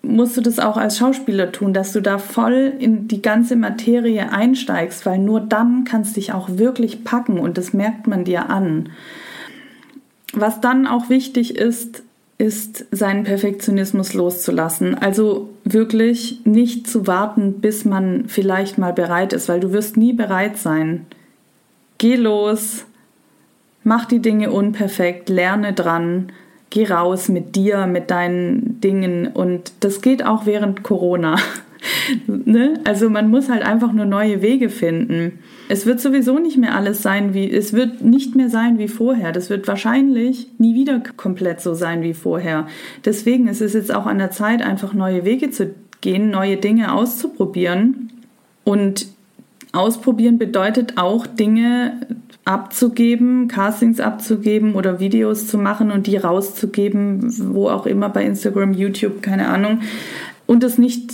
[0.00, 4.32] musst du das auch als Schauspieler tun, dass du da voll in die ganze Materie
[4.32, 8.48] einsteigst, weil nur dann kannst du dich auch wirklich packen und das merkt man dir
[8.48, 8.88] an.
[10.32, 12.02] Was dann auch wichtig ist,
[12.38, 14.94] ist, seinen Perfektionismus loszulassen.
[14.94, 20.12] Also wirklich nicht zu warten, bis man vielleicht mal bereit ist, weil du wirst nie
[20.12, 21.06] bereit sein.
[21.98, 22.84] Geh los,
[23.84, 26.32] mach die Dinge unperfekt, lerne dran,
[26.70, 31.36] geh raus mit dir, mit deinen Dingen und das geht auch während Corona.
[32.26, 32.80] ne?
[32.84, 35.38] Also man muss halt einfach nur neue Wege finden.
[35.68, 39.32] Es wird sowieso nicht mehr alles sein wie, es wird nicht mehr sein wie vorher.
[39.32, 42.66] Das wird wahrscheinlich nie wieder komplett so sein wie vorher.
[43.04, 46.92] Deswegen ist es jetzt auch an der Zeit, einfach neue Wege zu gehen, neue Dinge
[46.92, 48.10] auszuprobieren.
[48.64, 49.06] Und
[49.72, 52.00] ausprobieren bedeutet auch Dinge
[52.44, 58.72] abzugeben, Castings abzugeben oder Videos zu machen und die rauszugeben, wo auch immer bei Instagram,
[58.72, 59.80] YouTube, keine Ahnung.
[60.46, 61.12] Und es nicht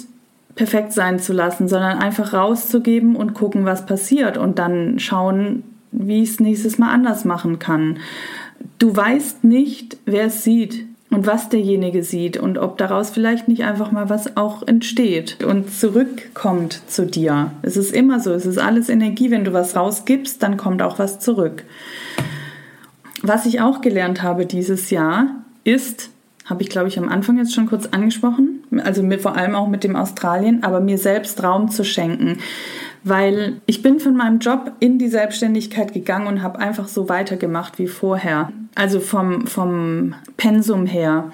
[0.54, 6.22] perfekt sein zu lassen, sondern einfach rauszugeben und gucken, was passiert und dann schauen, wie
[6.22, 7.98] ich es nächstes Mal anders machen kann.
[8.78, 13.64] Du weißt nicht, wer es sieht und was derjenige sieht und ob daraus vielleicht nicht
[13.64, 17.52] einfach mal was auch entsteht und zurückkommt zu dir.
[17.62, 19.30] Es ist immer so, es ist alles Energie.
[19.30, 21.64] Wenn du was rausgibst, dann kommt auch was zurück.
[23.22, 25.28] Was ich auch gelernt habe dieses Jahr
[25.62, 26.10] ist,
[26.44, 29.68] habe ich glaube ich am Anfang jetzt schon kurz angesprochen, also mir vor allem auch
[29.68, 32.38] mit dem Australien, aber mir selbst Raum zu schenken
[33.04, 37.78] weil ich bin von meinem Job in die Selbstständigkeit gegangen und habe einfach so weitergemacht
[37.78, 38.50] wie vorher.
[38.74, 41.30] Also vom, vom Pensum her.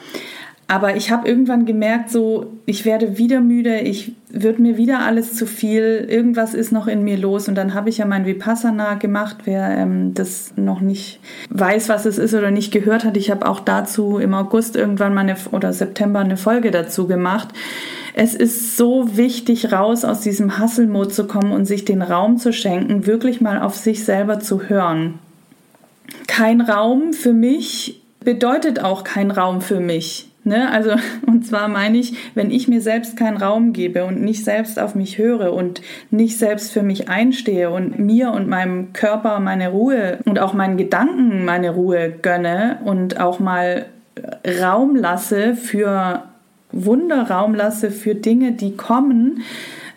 [0.71, 5.35] Aber ich habe irgendwann gemerkt, so, ich werde wieder müde, ich wird mir wieder alles
[5.35, 7.49] zu viel, irgendwas ist noch in mir los.
[7.49, 12.07] Und dann habe ich ja mein Vipassana gemacht, wer ähm, das noch nicht weiß, was
[12.07, 13.17] es ist oder nicht gehört hat.
[13.17, 17.49] Ich habe auch dazu im August irgendwann mal eine, oder September eine Folge dazu gemacht.
[18.15, 22.53] Es ist so wichtig, raus aus diesem Hasselmod zu kommen und sich den Raum zu
[22.53, 25.19] schenken, wirklich mal auf sich selber zu hören.
[26.29, 30.30] Kein Raum für mich bedeutet auch kein Raum für mich.
[30.45, 30.71] Ne?
[30.71, 30.93] Also,
[31.27, 34.95] und zwar meine ich, wenn ich mir selbst keinen Raum gebe und nicht selbst auf
[34.95, 40.19] mich höre und nicht selbst für mich einstehe und mir und meinem Körper meine Ruhe
[40.25, 43.87] und auch meinen Gedanken meine Ruhe gönne und auch mal
[44.61, 46.25] Raum lasse für
[46.73, 49.43] Wunder, Raum lasse für Dinge, die kommen,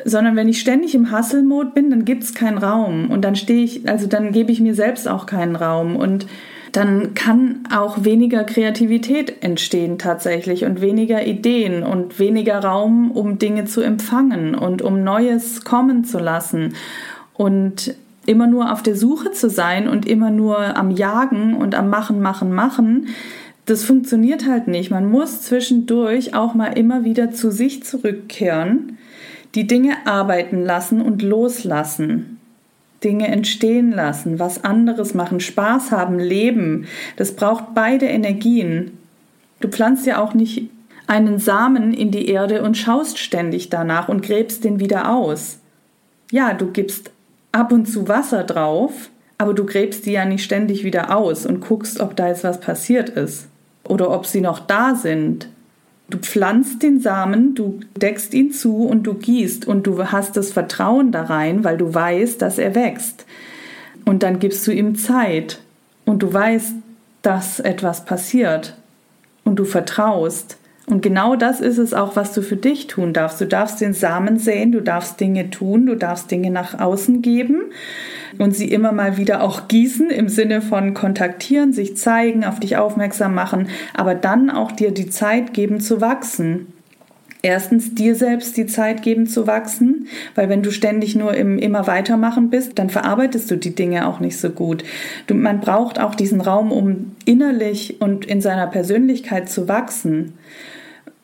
[0.06, 3.64] sondern wenn ich ständig im Hustle-Mode bin, dann gibt es keinen Raum und dann stehe
[3.64, 6.26] ich, also dann gebe ich mir selbst auch keinen Raum und
[6.74, 13.66] dann kann auch weniger Kreativität entstehen tatsächlich und weniger Ideen und weniger Raum, um Dinge
[13.66, 16.74] zu empfangen und um Neues kommen zu lassen.
[17.34, 21.90] Und immer nur auf der Suche zu sein und immer nur am Jagen und am
[21.90, 23.10] Machen, Machen, Machen,
[23.66, 24.90] das funktioniert halt nicht.
[24.90, 28.98] Man muss zwischendurch auch mal immer wieder zu sich zurückkehren,
[29.54, 32.33] die Dinge arbeiten lassen und loslassen.
[33.04, 36.86] Dinge entstehen lassen, was anderes machen, Spaß haben, leben.
[37.18, 38.98] Das braucht beide Energien.
[39.60, 40.70] Du pflanzt ja auch nicht
[41.08, 45.60] einen Samen in die Erde und schaust ständig danach und gräbst den wieder aus.
[46.32, 47.12] Ja, du gibst
[47.52, 51.62] ab und zu Wasser drauf, aber du gräbst die ja nicht ständig wieder aus und
[51.62, 53.48] guckst, ob da jetzt was passiert ist
[53.88, 55.50] oder ob sie noch da sind.
[56.14, 60.52] Du pflanzt den Samen, du deckst ihn zu und du gießt und du hast das
[60.52, 63.26] Vertrauen da rein, weil du weißt, dass er wächst.
[64.06, 65.60] Und dann gibst du ihm Zeit
[66.06, 66.76] und du weißt,
[67.24, 68.78] dass etwas passiert
[69.44, 70.58] und du vertraust.
[70.86, 73.40] Und genau das ist es auch, was du für dich tun darfst.
[73.40, 77.62] Du darfst den Samen säen, du darfst Dinge tun, du darfst Dinge nach außen geben
[78.38, 82.76] und sie immer mal wieder auch gießen im Sinne von kontaktieren, sich zeigen, auf dich
[82.76, 86.68] aufmerksam machen, aber dann auch dir die Zeit geben zu wachsen.
[87.46, 91.88] Erstens dir selbst die Zeit geben zu wachsen, weil wenn du ständig nur im immer
[91.88, 94.86] weitermachen bist, dann verarbeitest du die Dinge auch nicht so gut.
[95.28, 100.36] Du, man braucht auch diesen Raum, um innerlich und in seiner Persönlichkeit zu wachsen.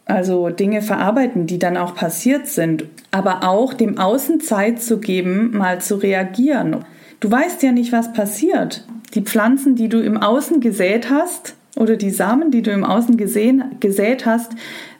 [0.10, 5.56] Also Dinge verarbeiten, die dann auch passiert sind, aber auch dem Außen Zeit zu geben,
[5.56, 6.84] mal zu reagieren.
[7.20, 8.88] Du weißt ja nicht, was passiert.
[9.14, 13.18] Die Pflanzen, die du im Außen gesät hast, oder die Samen, die du im Außen
[13.18, 14.54] gesehen, gesät hast,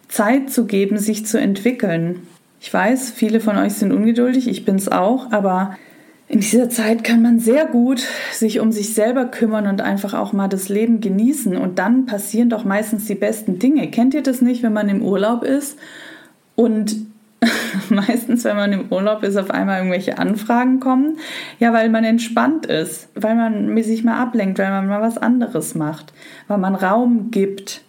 [0.08, 2.28] Zeit zu geben, sich zu entwickeln.
[2.62, 5.76] Ich weiß, viele von euch sind ungeduldig, ich bin es auch, aber
[6.30, 10.32] in dieser Zeit kann man sehr gut sich um sich selber kümmern und einfach auch
[10.32, 11.58] mal das Leben genießen.
[11.58, 13.90] Und dann passieren doch meistens die besten Dinge.
[13.90, 15.80] Kennt ihr das nicht, wenn man im Urlaub ist
[16.56, 16.96] und
[17.90, 21.18] meistens, wenn man im Urlaub ist, auf einmal irgendwelche Anfragen kommen.
[21.58, 25.74] Ja, weil man entspannt ist, weil man sich mal ablenkt, weil man mal was anderes
[25.74, 26.14] macht,
[26.48, 27.82] weil man Raum gibt.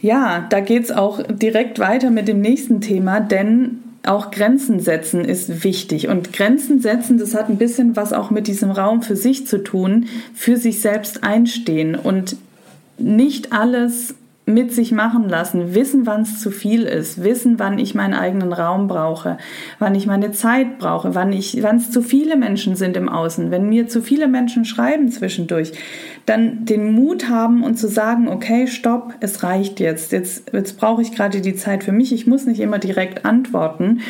[0.00, 5.24] Ja, da geht es auch direkt weiter mit dem nächsten Thema, denn auch Grenzen setzen
[5.24, 6.08] ist wichtig.
[6.08, 9.62] Und Grenzen setzen, das hat ein bisschen was auch mit diesem Raum für sich zu
[9.62, 12.36] tun, für sich selbst einstehen und
[12.96, 14.14] nicht alles
[14.48, 18.52] mit sich machen lassen, wissen, wann es zu viel ist, wissen, wann ich meinen eigenen
[18.52, 19.36] Raum brauche,
[19.78, 23.50] wann ich meine Zeit brauche, wann ich, wann es zu viele Menschen sind im Außen,
[23.50, 25.72] wenn mir zu viele Menschen schreiben zwischendurch,
[26.26, 31.02] dann den Mut haben und zu sagen, okay, stopp, es reicht jetzt, jetzt, jetzt brauche
[31.02, 34.00] ich gerade die Zeit für mich, ich muss nicht immer direkt antworten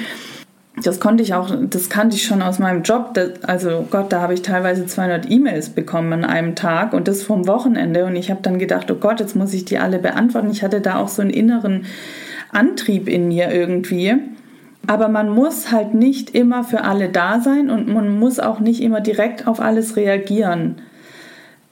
[0.82, 3.14] das konnte ich auch, das kannte ich schon aus meinem Job.
[3.14, 7.22] Das, also Gott, da habe ich teilweise 200 E-Mails bekommen an einem Tag und das
[7.22, 8.04] vom Wochenende.
[8.04, 10.50] Und ich habe dann gedacht, oh Gott, jetzt muss ich die alle beantworten.
[10.50, 11.86] Ich hatte da auch so einen inneren
[12.52, 14.14] Antrieb in mir irgendwie.
[14.86, 18.82] Aber man muss halt nicht immer für alle da sein und man muss auch nicht
[18.82, 20.76] immer direkt auf alles reagieren.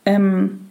[0.05, 0.66] Ähm,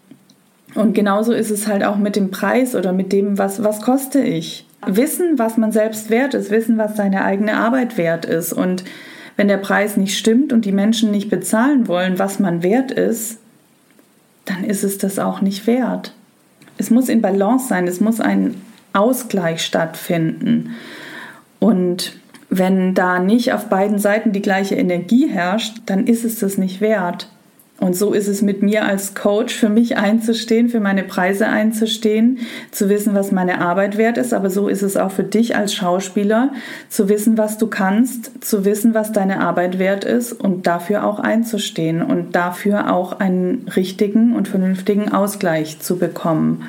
[0.75, 4.19] und genauso ist es halt auch mit dem Preis oder mit dem, was, was koste
[4.19, 4.67] ich.
[4.85, 8.51] Wissen, was man selbst wert ist, wissen, was seine eigene Arbeit wert ist.
[8.51, 8.83] Und
[9.37, 13.39] wenn der Preis nicht stimmt und die Menschen nicht bezahlen wollen, was man wert ist,
[14.43, 16.13] dann ist es das auch nicht wert.
[16.77, 18.61] Es muss in Balance sein, es muss ein
[18.91, 20.75] Ausgleich stattfinden.
[21.59, 22.17] Und
[22.49, 26.81] wenn da nicht auf beiden Seiten die gleiche Energie herrscht, dann ist es das nicht
[26.81, 27.29] wert.
[27.77, 32.39] Und so ist es mit mir als Coach, für mich einzustehen, für meine Preise einzustehen,
[32.71, 34.33] zu wissen, was meine Arbeit wert ist.
[34.33, 36.53] Aber so ist es auch für dich als Schauspieler,
[36.87, 41.19] zu wissen, was du kannst, zu wissen, was deine Arbeit wert ist und dafür auch
[41.19, 46.63] einzustehen und dafür auch einen richtigen und vernünftigen Ausgleich zu bekommen.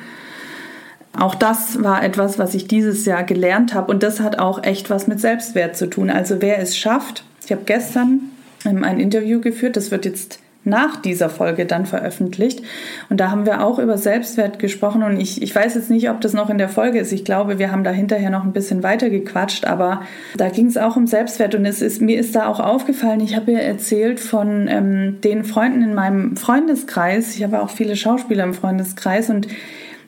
[1.17, 4.89] Auch das war etwas, was ich dieses Jahr gelernt habe und das hat auch echt
[4.89, 6.09] was mit Selbstwert zu tun.
[6.09, 8.19] Also wer es schafft, ich habe gestern
[8.65, 12.61] ein Interview geführt, das wird jetzt nach dieser Folge dann veröffentlicht.
[13.09, 15.03] Und da haben wir auch über Selbstwert gesprochen.
[15.03, 17.11] Und ich, ich weiß jetzt nicht, ob das noch in der Folge ist.
[17.13, 19.65] Ich glaube, wir haben da hinterher noch ein bisschen weiter gequatscht.
[19.65, 20.01] Aber
[20.35, 21.55] da ging es auch um Selbstwert.
[21.55, 25.43] Und es ist, mir ist da auch aufgefallen, ich habe ja erzählt von ähm, den
[25.43, 27.35] Freunden in meinem Freundeskreis.
[27.35, 29.29] Ich habe auch viele Schauspieler im Freundeskreis.
[29.29, 29.47] Und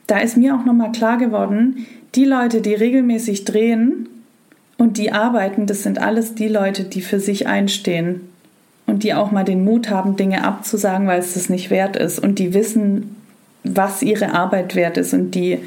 [0.08, 1.86] da ist mir auch nochmal klar geworden,
[2.16, 4.10] die Leute, die regelmäßig drehen
[4.78, 8.29] und die arbeiten, das sind alles die Leute, die für sich einstehen
[8.89, 12.19] und die auch mal den Mut haben, Dinge abzusagen, weil es das nicht wert ist
[12.19, 13.15] und die wissen,
[13.63, 15.60] was ihre Arbeit wert ist und die,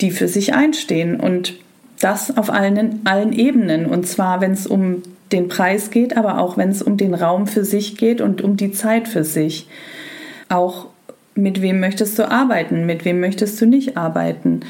[0.00, 1.54] die für sich einstehen und
[2.00, 6.56] das auf allen, allen Ebenen und zwar, wenn es um den Preis geht, aber auch
[6.56, 9.68] wenn es um den Raum für sich geht und um die Zeit für sich.
[10.48, 10.86] Auch
[11.34, 14.60] mit wem möchtest du arbeiten, mit wem möchtest du nicht arbeiten.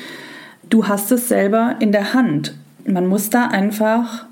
[0.69, 2.55] Du hast es selber in der Hand.
[2.87, 4.27] Man muss da einfach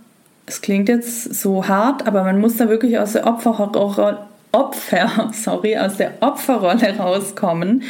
[0.50, 4.18] es klingt jetzt so hart, aber man muss da wirklich aus der Opferrolle,
[4.50, 7.84] Opfer, sorry, aus der Opferrolle rauskommen,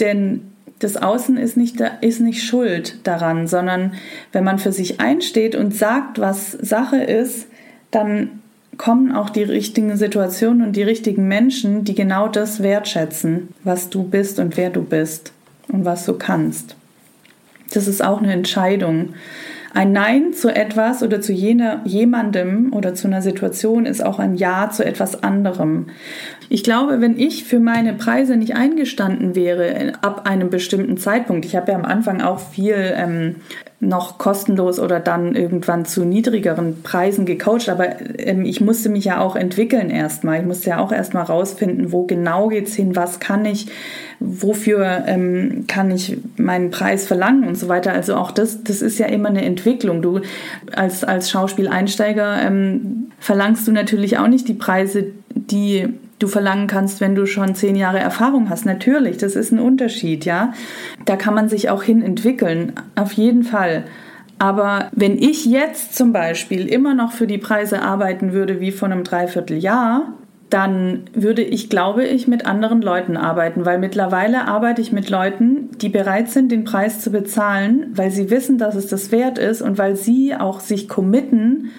[0.00, 3.92] denn das Außen ist nicht, ist nicht schuld daran, sondern
[4.32, 7.46] wenn man für sich einsteht und sagt, was Sache ist,
[7.92, 8.40] dann
[8.78, 14.02] kommen auch die richtigen Situationen und die richtigen Menschen, die genau das wertschätzen, was du
[14.02, 15.32] bist und wer du bist
[15.68, 16.74] und was du kannst.
[17.72, 19.10] Das ist auch eine Entscheidung.
[19.74, 24.34] Ein Nein zu etwas oder zu jener, jemandem oder zu einer Situation ist auch ein
[24.34, 25.86] Ja zu etwas anderem.
[26.50, 31.56] Ich glaube, wenn ich für meine Preise nicht eingestanden wäre ab einem bestimmten Zeitpunkt, ich
[31.56, 33.36] habe ja am Anfang auch viel ähm,
[33.82, 39.20] noch kostenlos oder dann irgendwann zu niedrigeren Preisen gecoacht, aber ähm, ich musste mich ja
[39.20, 40.38] auch entwickeln erstmal.
[40.38, 43.66] Ich musste ja auch erstmal rausfinden, wo genau geht es hin, was kann ich,
[44.20, 47.92] wofür ähm, kann ich meinen Preis verlangen und so weiter.
[47.92, 50.00] Also auch das, das ist ja immer eine Entwicklung.
[50.00, 50.20] Du
[50.76, 55.88] als, als Schauspieleinsteiger ähm, verlangst du natürlich auch nicht die Preise, die
[56.22, 58.66] du verlangen kannst, wenn du schon zehn Jahre Erfahrung hast.
[58.66, 60.52] Natürlich, das ist ein Unterschied, ja.
[61.04, 63.84] Da kann man sich auch hin entwickeln, auf jeden Fall.
[64.38, 68.90] Aber wenn ich jetzt zum Beispiel immer noch für die Preise arbeiten würde wie vor
[68.90, 70.14] einem Dreivierteljahr,
[70.50, 75.70] dann würde ich, glaube ich, mit anderen Leuten arbeiten, weil mittlerweile arbeite ich mit Leuten,
[75.80, 79.62] die bereit sind, den Preis zu bezahlen, weil sie wissen, dass es das wert ist
[79.62, 81.70] und weil sie auch sich committen,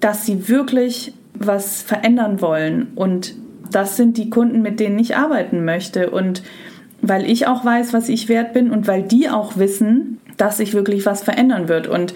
[0.00, 2.88] dass sie wirklich was verändern wollen.
[2.94, 3.36] Und
[3.74, 6.10] das sind die Kunden, mit denen ich arbeiten möchte.
[6.10, 6.42] Und
[7.02, 10.74] weil ich auch weiß, was ich wert bin und weil die auch wissen, dass sich
[10.74, 11.86] wirklich was verändern wird.
[11.86, 12.14] Und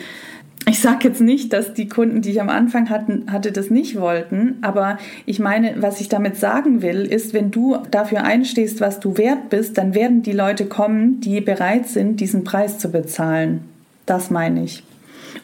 [0.66, 3.98] ich sage jetzt nicht, dass die Kunden, die ich am Anfang hatten, hatte, das nicht
[3.98, 9.00] wollten, aber ich meine, was ich damit sagen will, ist, wenn du dafür einstehst, was
[9.00, 13.60] du wert bist, dann werden die Leute kommen, die bereit sind, diesen Preis zu bezahlen.
[14.04, 14.82] Das meine ich.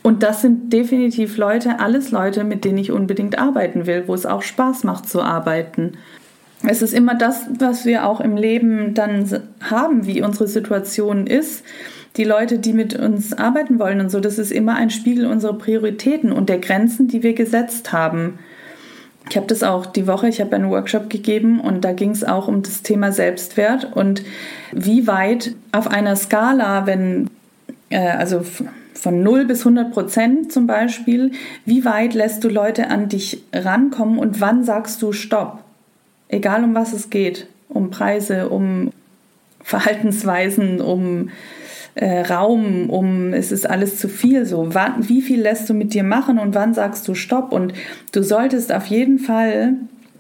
[0.02, 4.26] Und das sind definitiv Leute, alles Leute, mit denen ich unbedingt arbeiten will, wo es
[4.26, 5.92] auch Spaß macht zu arbeiten.
[6.66, 9.28] Es ist immer das, was wir auch im Leben dann
[9.62, 11.64] haben, wie unsere Situation ist.
[12.16, 15.54] Die Leute, die mit uns arbeiten wollen und so, das ist immer ein Spiegel unserer
[15.54, 18.38] Prioritäten und der Grenzen, die wir gesetzt haben.
[19.28, 22.24] Ich habe das auch die Woche, ich habe einen Workshop gegeben und da ging es
[22.24, 24.22] auch um das Thema Selbstwert und
[24.70, 27.30] wie weit auf einer Skala, wenn,
[27.88, 28.42] äh, also
[28.95, 31.32] von 0 bis 100 Prozent zum Beispiel,
[31.64, 35.59] wie weit lässt du Leute an dich rankommen und wann sagst du Stopp?
[36.28, 38.92] Egal um was es geht, um Preise, um
[39.62, 41.30] Verhaltensweisen, um
[41.95, 44.74] äh, Raum, um es ist alles zu viel so.
[44.74, 47.53] Wann, wie viel lässt du mit dir machen und wann sagst du Stopp?
[47.53, 47.72] Und
[48.12, 49.74] du solltest auf jeden Fall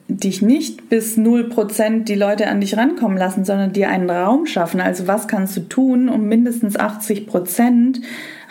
[0.08, 4.80] dich nicht bis 0% die Leute an dich rankommen lassen, sondern dir einen Raum schaffen.
[4.80, 8.02] Also was kannst du tun, um mindestens 80%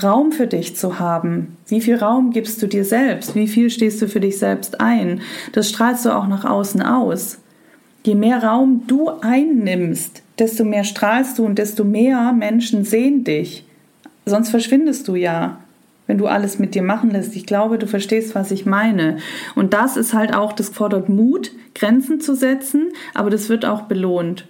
[0.02, 1.58] Raum für dich zu haben?
[1.68, 3.36] Wie viel Raum gibst du dir selbst?
[3.36, 5.22] Wie viel stehst du für dich selbst ein?
[5.52, 7.40] Das strahlst du auch nach außen aus.
[8.06, 13.66] Je mehr Raum du einnimmst, desto mehr strahlst du und desto mehr Menschen sehen dich.
[14.26, 15.60] Sonst verschwindest du ja,
[16.08, 17.36] wenn du alles mit dir machen lässt.
[17.36, 19.18] Ich glaube, du verstehst, was ich meine.
[19.56, 23.84] Und das ist halt auch, das fordert Mut, Grenzen zu setzen, aber das wird auch
[23.84, 24.46] belohnt.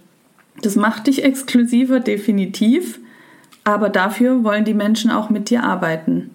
[0.61, 2.99] Das macht dich exklusiver, definitiv,
[3.63, 6.31] aber dafür wollen die Menschen auch mit dir arbeiten.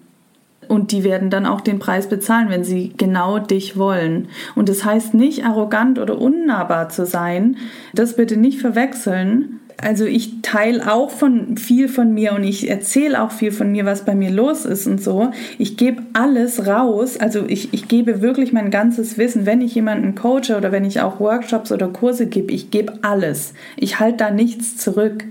[0.67, 4.27] Und die werden dann auch den Preis bezahlen, wenn sie genau dich wollen.
[4.53, 7.57] Und das heißt nicht arrogant oder unnahbar zu sein.
[7.95, 9.59] Das bitte nicht verwechseln.
[9.81, 13.85] Also ich teile auch von viel von mir und ich erzähle auch viel von mir,
[13.85, 15.31] was bei mir los ist und so.
[15.57, 17.17] Ich gebe alles raus.
[17.17, 19.47] Also ich, ich gebe wirklich mein ganzes Wissen.
[19.47, 23.53] Wenn ich jemanden coache oder wenn ich auch Workshops oder Kurse gebe, ich gebe alles.
[23.75, 25.23] Ich halte da nichts zurück.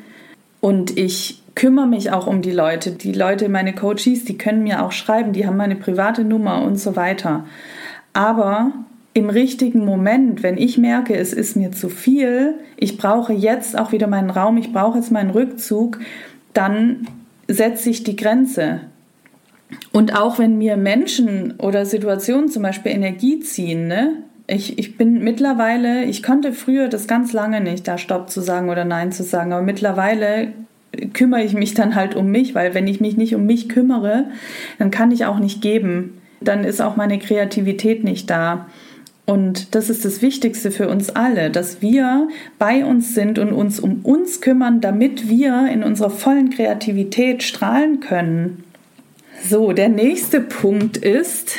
[0.60, 2.92] Und ich kümmere mich auch um die Leute.
[2.92, 6.76] Die Leute, meine Coaches, die können mir auch schreiben, die haben meine private Nummer und
[6.76, 7.44] so weiter.
[8.12, 8.70] Aber
[9.12, 13.90] im richtigen Moment, wenn ich merke, es ist mir zu viel, ich brauche jetzt auch
[13.90, 15.98] wieder meinen Raum, ich brauche jetzt meinen Rückzug,
[16.54, 17.08] dann
[17.48, 18.82] setze ich die Grenze.
[19.90, 24.12] Und auch wenn mir Menschen oder Situationen zum Beispiel Energie ziehen, ne?
[24.46, 28.70] Ich, ich bin mittlerweile, ich konnte früher das ganz lange nicht, da Stopp zu sagen
[28.70, 30.54] oder Nein zu sagen, aber mittlerweile
[31.12, 34.26] kümmere ich mich dann halt um mich, weil wenn ich mich nicht um mich kümmere,
[34.78, 36.20] dann kann ich auch nicht geben.
[36.40, 38.66] Dann ist auch meine Kreativität nicht da.
[39.26, 42.28] Und das ist das Wichtigste für uns alle, dass wir
[42.58, 48.00] bei uns sind und uns um uns kümmern, damit wir in unserer vollen Kreativität strahlen
[48.00, 48.64] können.
[49.46, 51.56] So, der nächste Punkt ist,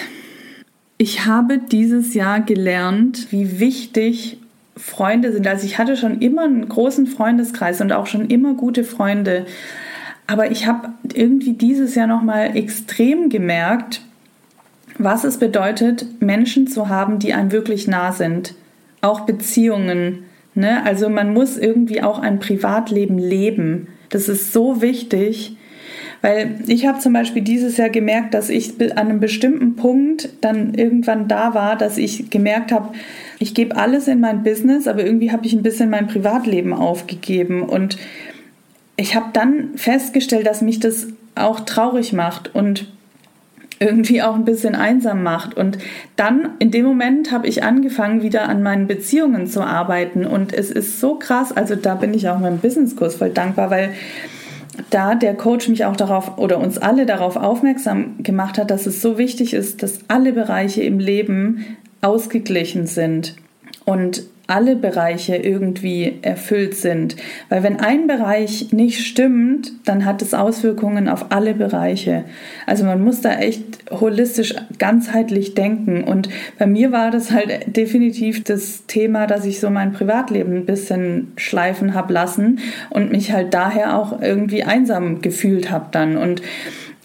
[0.97, 4.39] ich habe dieses Jahr gelernt, wie wichtig
[4.79, 5.45] Freunde sind.
[5.45, 9.45] Also ich hatte schon immer einen großen Freundeskreis und auch schon immer gute Freunde.
[10.25, 14.01] Aber ich habe irgendwie dieses Jahr noch mal extrem gemerkt,
[14.97, 18.55] was es bedeutet, Menschen zu haben, die einem wirklich nah sind.
[19.01, 20.25] Auch Beziehungen.
[20.55, 20.83] Ne?
[20.85, 23.87] Also man muss irgendwie auch ein Privatleben leben.
[24.09, 25.57] Das ist so wichtig.
[26.21, 30.73] Weil ich habe zum Beispiel dieses Jahr gemerkt, dass ich an einem bestimmten Punkt dann
[30.73, 32.93] irgendwann da war, dass ich gemerkt habe,
[33.39, 37.63] ich gebe alles in mein Business, aber irgendwie habe ich ein bisschen mein Privatleben aufgegeben.
[37.63, 37.97] Und
[38.97, 42.91] ich habe dann festgestellt, dass mich das auch traurig macht und
[43.79, 45.55] irgendwie auch ein bisschen einsam macht.
[45.55, 45.77] Und
[46.17, 50.25] dann in dem Moment habe ich angefangen, wieder an meinen Beziehungen zu arbeiten.
[50.25, 53.91] Und es ist so krass, also da bin ich auch meinem Businesskurs voll dankbar, weil
[54.89, 59.01] da der Coach mich auch darauf oder uns alle darauf aufmerksam gemacht hat, dass es
[59.01, 63.35] so wichtig ist, dass alle Bereiche im Leben ausgeglichen sind.
[63.85, 67.15] Und alle Bereiche irgendwie erfüllt sind.
[67.49, 72.23] Weil wenn ein Bereich nicht stimmt, dann hat es Auswirkungen auf alle Bereiche.
[72.65, 76.03] Also man muss da echt holistisch, ganzheitlich denken.
[76.03, 80.65] Und bei mir war das halt definitiv das Thema, dass ich so mein Privatleben ein
[80.65, 86.17] bisschen schleifen habe lassen und mich halt daher auch irgendwie einsam gefühlt habe dann.
[86.17, 86.41] Und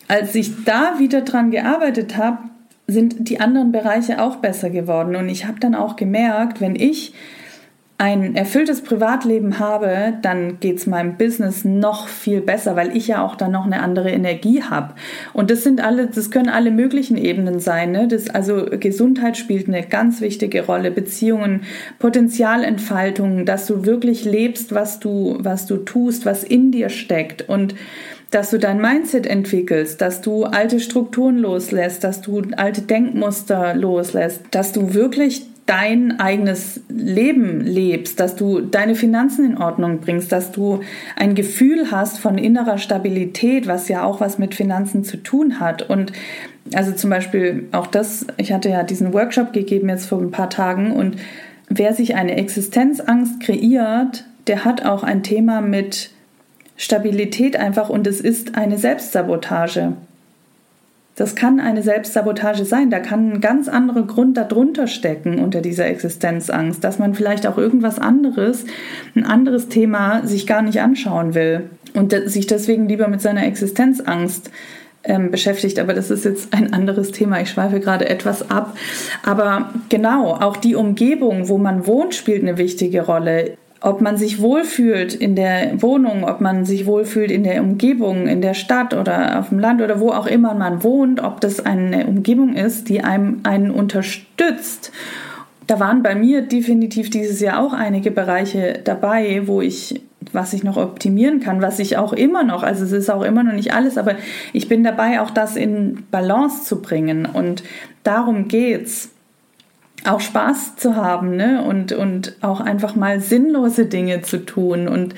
[0.08, 2.38] als ich da wieder dran gearbeitet habe,
[2.86, 5.16] sind die anderen Bereiche auch besser geworden.
[5.16, 7.14] Und ich habe dann auch gemerkt, wenn ich
[7.96, 13.24] ein erfülltes Privatleben habe, dann geht es meinem Business noch viel besser, weil ich ja
[13.24, 14.94] auch dann noch eine andere Energie habe.
[15.32, 17.92] Und das sind alle, das können alle möglichen Ebenen sein.
[17.92, 18.08] Ne?
[18.08, 21.62] Das, also Gesundheit spielt eine ganz wichtige Rolle, Beziehungen,
[22.00, 27.48] Potenzialentfaltung, dass du wirklich lebst, was du, was du tust, was in dir steckt.
[27.48, 27.76] Und
[28.34, 34.40] dass du dein Mindset entwickelst, dass du alte Strukturen loslässt, dass du alte Denkmuster loslässt,
[34.50, 40.50] dass du wirklich dein eigenes Leben lebst, dass du deine Finanzen in Ordnung bringst, dass
[40.50, 40.80] du
[41.14, 45.88] ein Gefühl hast von innerer Stabilität, was ja auch was mit Finanzen zu tun hat.
[45.88, 46.12] Und
[46.74, 50.50] also zum Beispiel auch das, ich hatte ja diesen Workshop gegeben jetzt vor ein paar
[50.50, 51.16] Tagen und
[51.68, 56.10] wer sich eine Existenzangst kreiert, der hat auch ein Thema mit
[56.76, 59.92] Stabilität einfach und es ist eine Selbstsabotage.
[61.16, 62.90] Das kann eine Selbstsabotage sein.
[62.90, 67.56] Da kann ein ganz anderer Grund darunter stecken unter dieser Existenzangst, dass man vielleicht auch
[67.56, 68.64] irgendwas anderes,
[69.14, 74.50] ein anderes Thema sich gar nicht anschauen will und sich deswegen lieber mit seiner Existenzangst
[75.04, 75.78] ähm, beschäftigt.
[75.78, 77.40] Aber das ist jetzt ein anderes Thema.
[77.40, 78.76] Ich schweife gerade etwas ab.
[79.24, 84.40] Aber genau, auch die Umgebung, wo man wohnt, spielt eine wichtige Rolle ob man sich
[84.40, 89.38] wohlfühlt in der Wohnung, ob man sich wohlfühlt in der Umgebung, in der Stadt oder
[89.38, 93.04] auf dem Land oder wo auch immer man wohnt, ob das eine Umgebung ist, die
[93.04, 94.90] einem einen unterstützt.
[95.66, 100.00] Da waren bei mir definitiv dieses Jahr auch einige Bereiche dabei, wo ich
[100.32, 103.44] was ich noch optimieren kann, was ich auch immer noch, also es ist auch immer
[103.44, 104.14] noch nicht alles, aber
[104.54, 107.62] ich bin dabei, auch das in Balance zu bringen und
[108.02, 109.13] darum geht's.
[110.04, 111.62] Auch Spaß zu haben ne?
[111.62, 114.88] und, und auch einfach mal sinnlose Dinge zu tun.
[114.88, 115.14] Und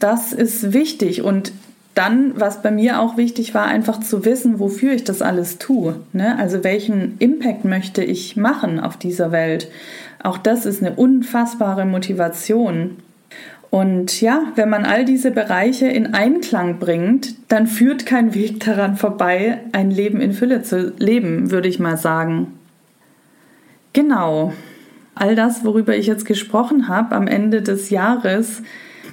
[0.00, 1.22] das ist wichtig.
[1.22, 1.52] Und
[1.94, 5.96] dann, was bei mir auch wichtig war, einfach zu wissen, wofür ich das alles tue.
[6.12, 6.36] Ne?
[6.38, 9.68] Also welchen Impact möchte ich machen auf dieser Welt.
[10.22, 12.96] Auch das ist eine unfassbare Motivation.
[13.70, 18.96] Und ja, wenn man all diese Bereiche in Einklang bringt, dann führt kein Weg daran
[18.96, 22.52] vorbei, ein Leben in Fülle zu leben, würde ich mal sagen.
[23.94, 24.52] Genau.
[25.14, 28.62] All das, worüber ich jetzt gesprochen habe am Ende des Jahres,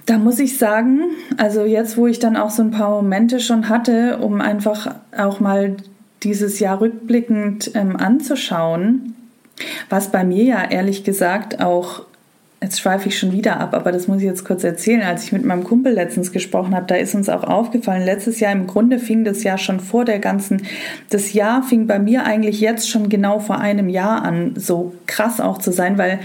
[0.08, 1.02] da muss ich sagen,
[1.38, 5.40] also jetzt, wo ich dann auch so ein paar Momente schon hatte, um einfach auch
[5.40, 5.78] mal
[6.24, 9.14] dieses Jahr rückblickend ähm, anzuschauen,
[9.90, 12.06] was bei mir ja ehrlich gesagt auch
[12.64, 15.02] Jetzt schweife ich schon wieder ab, aber das muss ich jetzt kurz erzählen.
[15.02, 18.52] Als ich mit meinem Kumpel letztens gesprochen habe, da ist uns auch aufgefallen, letztes Jahr
[18.52, 20.62] im Grunde fing das Jahr schon vor der ganzen,
[21.10, 25.42] das Jahr fing bei mir eigentlich jetzt schon genau vor einem Jahr an, so krass
[25.42, 26.20] auch zu sein, weil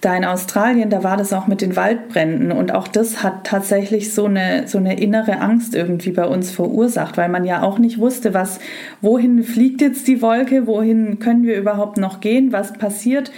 [0.00, 4.12] da in Australien, da war das auch mit den Waldbränden und auch das hat tatsächlich
[4.12, 7.98] so eine, so eine innere Angst irgendwie bei uns verursacht, weil man ja auch nicht
[7.98, 8.58] wusste, was,
[9.00, 13.30] wohin fliegt jetzt die Wolke, wohin können wir überhaupt noch gehen, was passiert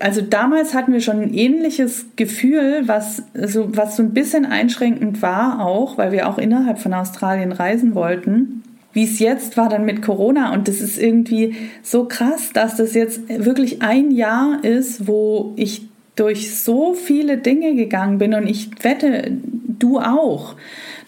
[0.00, 5.22] also damals hatten wir schon ein ähnliches Gefühl, was so, was so ein bisschen einschränkend
[5.22, 8.62] war auch, weil wir auch innerhalb von Australien reisen wollten.
[8.92, 12.94] Wie es jetzt war dann mit Corona und das ist irgendwie so krass, dass das
[12.94, 15.82] jetzt wirklich ein Jahr ist, wo ich
[16.16, 19.30] durch so viele Dinge gegangen bin und ich wette,
[19.78, 20.56] du auch.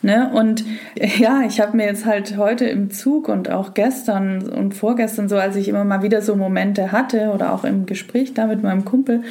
[0.02, 0.30] Ne?
[0.34, 0.64] Und
[1.18, 5.36] ja, ich habe mir jetzt halt heute im Zug und auch gestern und vorgestern so,
[5.36, 8.84] als ich immer mal wieder so Momente hatte oder auch im Gespräch da mit meinem
[8.84, 9.22] Kumpel,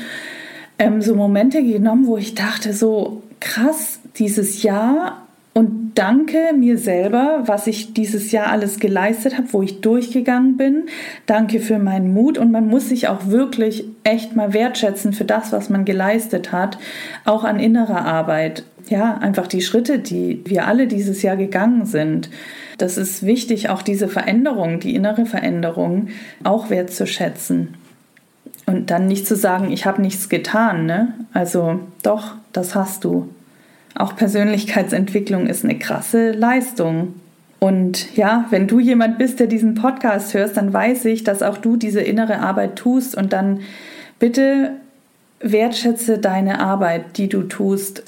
[0.79, 5.21] ähm, so Momente genommen, wo ich dachte, so krass, dieses Jahr
[5.53, 10.85] und danke mir selber, was ich dieses Jahr alles geleistet habe, wo ich durchgegangen bin.
[11.25, 15.51] Danke für meinen Mut und man muss sich auch wirklich echt mal wertschätzen für das,
[15.51, 16.77] was man geleistet hat,
[17.25, 22.29] auch an innerer Arbeit ja, einfach die Schritte, die wir alle dieses Jahr gegangen sind.
[22.77, 26.09] Das ist wichtig, auch diese Veränderung, die innere Veränderung
[26.43, 27.75] auch wertzuschätzen.
[28.65, 30.85] Und dann nicht zu sagen, ich habe nichts getan.
[30.85, 31.13] Ne?
[31.33, 33.29] Also doch, das hast du.
[33.95, 37.15] Auch Persönlichkeitsentwicklung ist eine krasse Leistung.
[37.59, 41.57] Und ja, wenn du jemand bist, der diesen Podcast hörst, dann weiß ich, dass auch
[41.57, 43.59] du diese innere Arbeit tust und dann
[44.17, 44.71] bitte
[45.41, 48.03] wertschätze deine Arbeit, die du tust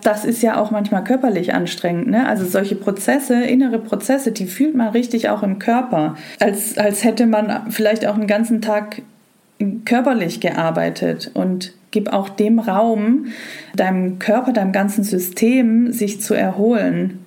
[0.00, 2.08] das ist ja auch manchmal körperlich anstrengend.
[2.08, 2.26] Ne?
[2.26, 6.16] Also solche Prozesse, innere Prozesse, die fühlt man richtig auch im Körper.
[6.40, 9.02] Als, als hätte man vielleicht auch einen ganzen Tag
[9.84, 13.26] körperlich gearbeitet und gib auch dem Raum,
[13.76, 17.24] deinem Körper, deinem ganzen System, sich zu erholen.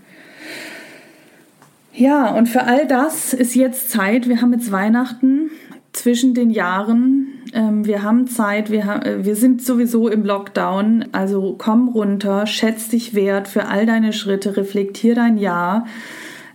[1.93, 4.28] Ja, und für all das ist jetzt Zeit.
[4.28, 5.49] Wir haben jetzt Weihnachten
[5.96, 7.28] zwischen den Jahren.
[7.54, 11.06] Ähm, wir haben Zeit, wir, ha äh, wir sind sowieso im Lockdown.
[11.12, 15.86] Also komm runter, schätz dich wert für all deine Schritte, reflektier dein Jahr,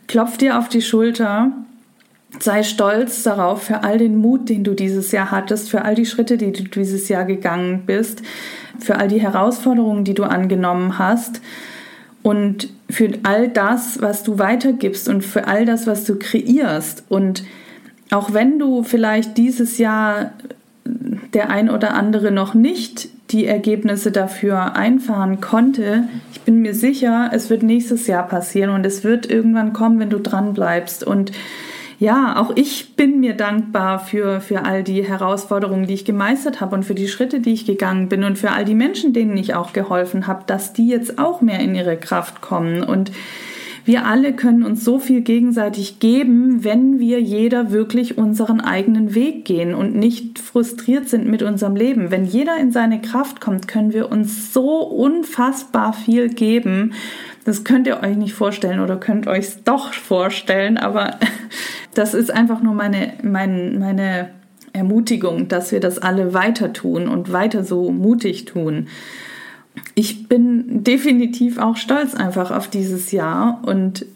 [0.07, 1.53] klopf dir auf die Schulter.
[2.38, 6.07] Sei stolz darauf für all den Mut, den du dieses Jahr hattest, für all die
[6.07, 8.22] Schritte, die du dieses Jahr gegangen bist,
[8.78, 11.41] für all die Herausforderungen, die du angenommen hast
[12.22, 17.05] und für all das, was du weitergibst und für all das, was du kreierst.
[17.09, 17.43] Und
[18.11, 20.32] auch wenn du vielleicht dieses Jahr
[20.84, 27.30] der ein oder andere noch nicht die Ergebnisse dafür einfahren konnte, ich bin mir sicher,
[27.32, 31.04] es wird nächstes Jahr passieren und es wird irgendwann kommen, wenn du dran bleibst.
[31.04, 31.30] Und
[32.00, 36.74] ja, auch ich bin mir dankbar für, für all die Herausforderungen, die ich gemeistert habe
[36.74, 39.54] und für die Schritte, die ich gegangen bin und für all die Menschen, denen ich
[39.54, 42.82] auch geholfen habe, dass die jetzt auch mehr in ihre Kraft kommen.
[42.82, 43.12] Und
[43.84, 49.44] wir alle können uns so viel gegenseitig geben, wenn wir jeder wirklich unseren eigenen Weg
[49.44, 52.10] gehen und nicht frustriert sind mit unserem Leben.
[52.10, 56.92] Wenn jeder in seine Kraft kommt, können wir uns so unfassbar viel geben.
[57.44, 61.18] Das könnt ihr euch nicht vorstellen oder könnt euch es doch vorstellen, aber
[61.94, 64.30] das ist einfach nur meine, meine, meine
[64.72, 68.86] Ermutigung, dass wir das alle weiter tun und weiter so mutig tun
[69.94, 74.06] ich bin definitiv auch stolz einfach auf dieses Jahr und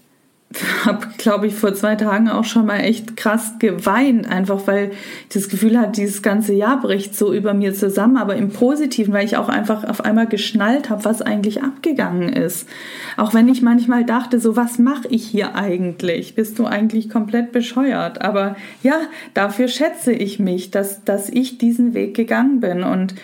[0.84, 5.34] habe, glaube ich, vor zwei Tagen auch schon mal echt krass geweint, einfach weil ich
[5.34, 9.24] das Gefühl hatte, dieses ganze Jahr bricht so über mir zusammen, aber im Positiven, weil
[9.24, 12.68] ich auch einfach auf einmal geschnallt habe, was eigentlich abgegangen ist.
[13.16, 16.34] Auch wenn ich manchmal dachte, so was mache ich hier eigentlich?
[16.34, 18.22] Bist du eigentlich komplett bescheuert?
[18.22, 19.00] Aber ja,
[19.34, 23.14] dafür schätze ich mich, dass, dass ich diesen Weg gegangen bin und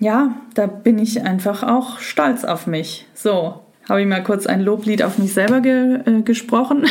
[0.00, 3.06] ja, da bin ich einfach auch stolz auf mich.
[3.14, 6.86] So, habe ich mal kurz ein Loblied auf mich selber ge äh, gesprochen.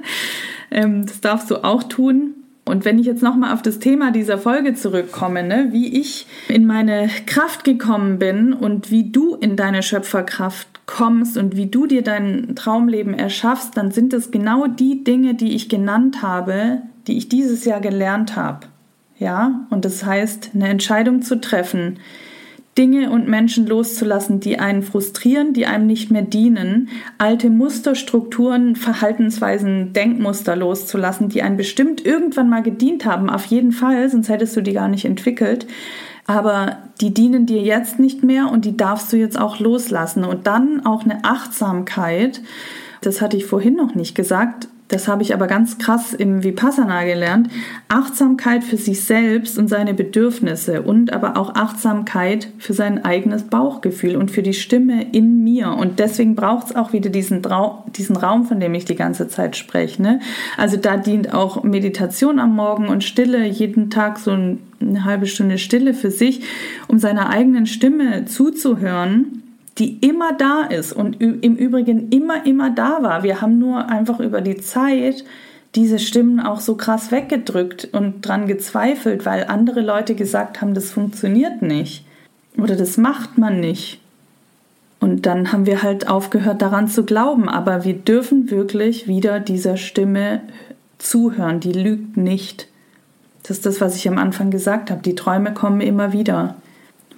[0.70, 2.34] ähm, das darfst du auch tun.
[2.64, 6.64] Und wenn ich jetzt nochmal auf das Thema dieser Folge zurückkomme, ne, wie ich in
[6.64, 12.02] meine Kraft gekommen bin und wie du in deine Schöpferkraft kommst und wie du dir
[12.02, 17.28] dein Traumleben erschaffst, dann sind es genau die Dinge, die ich genannt habe, die ich
[17.28, 18.66] dieses Jahr gelernt habe.
[19.18, 21.98] Ja, und das heißt, eine Entscheidung zu treffen,
[22.76, 28.74] Dinge und Menschen loszulassen, die einen frustrieren, die einem nicht mehr dienen, alte Muster, Strukturen,
[28.74, 34.56] Verhaltensweisen, Denkmuster loszulassen, die einen bestimmt irgendwann mal gedient haben, auf jeden Fall, sonst hättest
[34.56, 35.66] du die gar nicht entwickelt.
[36.26, 40.24] Aber die dienen dir jetzt nicht mehr und die darfst du jetzt auch loslassen.
[40.24, 42.40] Und dann auch eine Achtsamkeit,
[43.02, 47.04] das hatte ich vorhin noch nicht gesagt, das habe ich aber ganz krass im Vipassana
[47.04, 47.48] gelernt,
[47.88, 54.14] Achtsamkeit für sich selbst und seine Bedürfnisse und aber auch Achtsamkeit für sein eigenes Bauchgefühl
[54.16, 55.70] und für die Stimme in mir.
[55.70, 59.26] Und deswegen braucht es auch wieder diesen, Trau diesen Raum, von dem ich die ganze
[59.26, 60.02] Zeit spreche.
[60.02, 60.20] Ne?
[60.58, 65.56] Also da dient auch Meditation am Morgen und Stille, jeden Tag so eine halbe Stunde
[65.56, 66.42] Stille für sich,
[66.88, 69.43] um seiner eigenen Stimme zuzuhören
[69.78, 73.22] die immer da ist und im Übrigen immer, immer da war.
[73.22, 75.24] Wir haben nur einfach über die Zeit
[75.74, 80.90] diese Stimmen auch so krass weggedrückt und dran gezweifelt, weil andere Leute gesagt haben, das
[80.90, 82.04] funktioniert nicht
[82.56, 84.00] oder das macht man nicht.
[85.00, 89.76] Und dann haben wir halt aufgehört daran zu glauben, aber wir dürfen wirklich wieder dieser
[89.76, 90.40] Stimme
[90.98, 92.68] zuhören, die lügt nicht.
[93.42, 96.56] Das ist das, was ich am Anfang gesagt habe, die Träume kommen immer wieder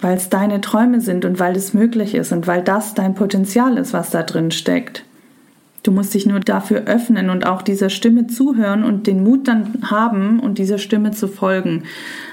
[0.01, 3.77] weil es deine Träume sind und weil es möglich ist und weil das dein Potenzial
[3.77, 5.03] ist, was da drin steckt.
[5.87, 9.83] Du musst dich nur dafür öffnen und auch dieser Stimme zuhören und den Mut dann
[9.83, 11.83] haben und dieser Stimme zu folgen.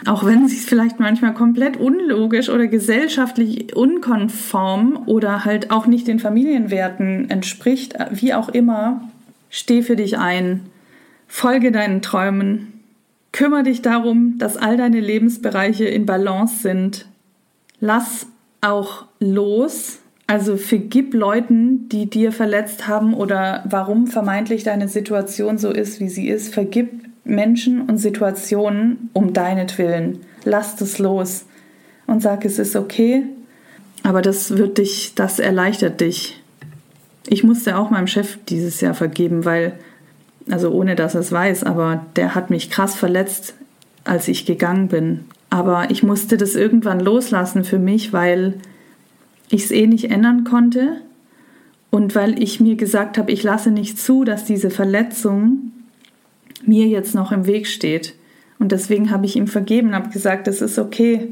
[0.07, 6.09] Auch wenn es sich vielleicht manchmal komplett unlogisch oder gesellschaftlich unkonform oder halt auch nicht
[6.09, 9.09] den Familienwerten entspricht, wie auch immer,
[9.51, 10.63] steh für dich ein,
[11.29, 12.73] folge deinen Träumen,
[13.31, 17.07] kümmere dich darum, dass all deine Lebensbereiche in Balance sind,
[17.85, 18.27] lass
[18.63, 19.99] auch los.
[20.27, 26.09] Also vergib Leuten, die dir verletzt haben oder warum vermeintlich deine Situation so ist, wie
[26.09, 26.55] sie ist.
[26.55, 30.21] Vergib Menschen und Situationen um deinetwillen.
[30.45, 31.45] Lass das los
[32.07, 33.25] und sag, es ist okay.
[34.03, 36.43] Aber das wird dich, das erleichtert dich.
[37.27, 39.79] Ich musste auch meinem Chef dieses Jahr vergeben, weil,
[40.51, 43.55] also ohne dass er es weiß, aber der hat mich krass verletzt,
[44.05, 45.25] als ich gegangen bin.
[45.51, 48.55] Aber ich musste das irgendwann loslassen für mich, weil
[49.51, 51.01] ich es eh nicht ändern konnte
[51.91, 55.73] und weil ich mir gesagt habe, ich lasse nicht zu, dass diese Verletzung
[56.67, 58.15] mir jetzt noch im Weg steht.
[58.59, 61.29] Und deswegen habe ich ihm vergeben, habe gesagt, es ist okay,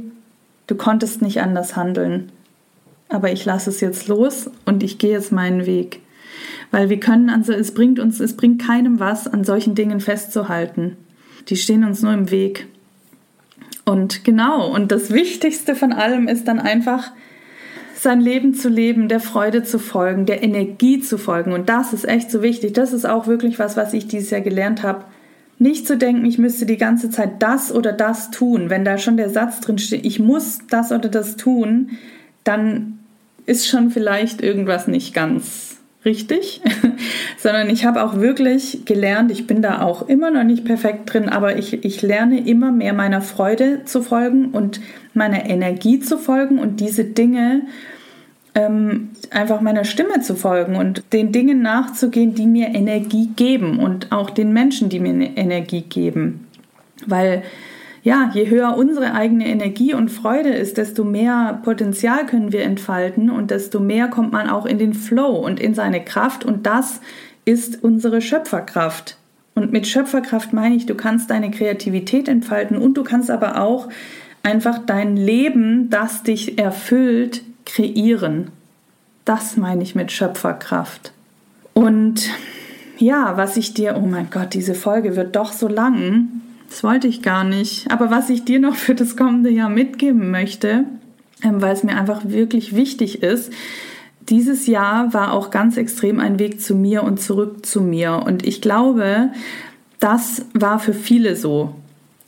[0.66, 2.30] du konntest nicht anders handeln.
[3.08, 6.00] Aber ich lasse es jetzt los und ich gehe jetzt meinen Weg.
[6.70, 10.96] Weil wir können, also es bringt uns, es bringt keinem was, an solchen Dingen festzuhalten.
[11.48, 12.68] Die stehen uns nur im Weg.
[13.84, 17.12] Und genau, und das Wichtigste von allem ist dann einfach,
[18.02, 21.52] sein Leben zu leben, der Freude zu folgen, der Energie zu folgen.
[21.52, 22.74] Und das ist echt so wichtig.
[22.74, 25.04] Das ist auch wirklich was, was ich dieses Jahr gelernt habe.
[25.58, 28.70] Nicht zu denken, ich müsste die ganze Zeit das oder das tun.
[28.70, 31.90] Wenn da schon der Satz drin steht, ich muss das oder das tun,
[32.42, 32.98] dann
[33.46, 35.71] ist schon vielleicht irgendwas nicht ganz
[36.04, 36.60] richtig,
[37.38, 41.28] sondern ich habe auch wirklich gelernt, ich bin da auch immer noch nicht perfekt drin,
[41.28, 44.80] aber ich, ich lerne immer mehr meiner Freude zu folgen und
[45.14, 47.62] meiner Energie zu folgen und diese Dinge
[48.54, 54.12] ähm, einfach meiner Stimme zu folgen und den Dingen nachzugehen, die mir Energie geben und
[54.12, 56.46] auch den Menschen, die mir Energie geben.
[57.06, 57.42] Weil
[58.02, 63.30] ja, je höher unsere eigene Energie und Freude ist, desto mehr Potenzial können wir entfalten
[63.30, 67.00] und desto mehr kommt man auch in den Flow und in seine Kraft und das
[67.44, 69.16] ist unsere Schöpferkraft.
[69.54, 73.88] Und mit Schöpferkraft meine ich, du kannst deine Kreativität entfalten und du kannst aber auch
[74.42, 78.50] einfach dein Leben, das dich erfüllt, kreieren.
[79.24, 81.12] Das meine ich mit Schöpferkraft.
[81.74, 82.28] Und
[82.98, 86.42] ja, was ich dir, oh mein Gott, diese Folge wird doch so lang.
[86.72, 87.90] Das wollte ich gar nicht.
[87.90, 90.86] Aber was ich dir noch für das kommende Jahr mitgeben möchte,
[91.42, 93.52] ähm, weil es mir einfach wirklich wichtig ist,
[94.30, 98.22] dieses Jahr war auch ganz extrem ein Weg zu mir und zurück zu mir.
[98.24, 99.32] Und ich glaube,
[100.00, 101.74] das war für viele so.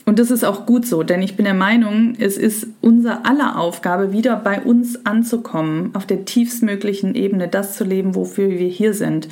[0.06, 3.58] Und das ist auch gut so, denn ich bin der Meinung, es ist unser aller
[3.58, 8.92] Aufgabe, wieder bei uns anzukommen, auf der tiefstmöglichen Ebene das zu leben, wofür wir hier
[8.92, 9.28] sind.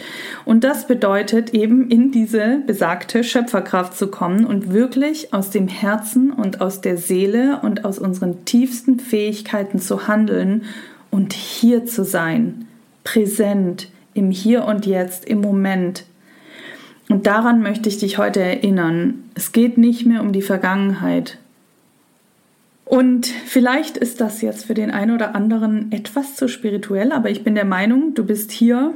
[0.46, 6.32] Und das bedeutet eben in diese besagte Schöpferkraft zu kommen und wirklich aus dem Herzen
[6.32, 10.62] und aus der Seele und aus unseren tiefsten Fähigkeiten zu handeln
[11.10, 12.66] und hier zu sein,
[13.04, 16.04] präsent, im Hier und Jetzt, im Moment,
[17.12, 19.24] Und daran möchte ich dich heute erinnern.
[19.34, 21.36] Es geht nicht mehr um die Vergangenheit.
[22.86, 27.44] Und vielleicht ist das jetzt für den einen oder anderen etwas zu spirituell, aber ich
[27.44, 28.94] bin der Meinung, du bist hier,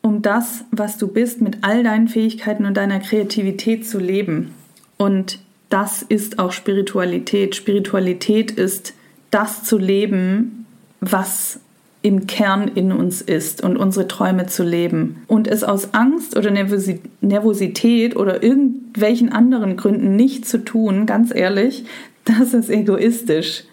[0.00, 4.52] um das, was du bist, mit all deinen Fähigkeiten und deiner Kreativität zu leben.
[4.96, 5.38] Und
[5.68, 7.54] das ist auch Spiritualität.
[7.54, 8.92] Spiritualität ist
[9.30, 10.66] das zu leben,
[11.00, 11.60] was
[12.02, 15.22] im Kern in uns ist und unsere Träume zu leben.
[15.28, 21.84] Und es aus Angst oder Nervosität oder irgendwelchen anderen Gründen nicht zu tun, ganz ehrlich,
[22.24, 23.64] das ist egoistisch.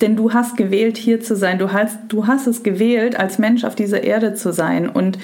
[0.00, 1.58] Denn du hast gewählt, hier zu sein.
[1.58, 4.88] Du hast, du hast es gewählt, als Mensch auf dieser Erde zu sein.
[4.88, 5.18] Und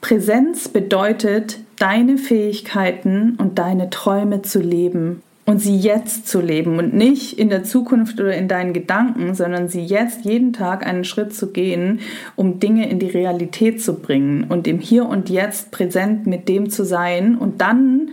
[0.00, 6.94] Präsenz bedeutet, deine Fähigkeiten und deine Träume zu leben und sie jetzt zu leben und
[6.94, 11.34] nicht in der Zukunft oder in deinen Gedanken, sondern sie jetzt jeden Tag einen Schritt
[11.34, 12.00] zu gehen,
[12.34, 16.70] um Dinge in die Realität zu bringen und im Hier und Jetzt präsent mit dem
[16.70, 18.08] zu sein und dann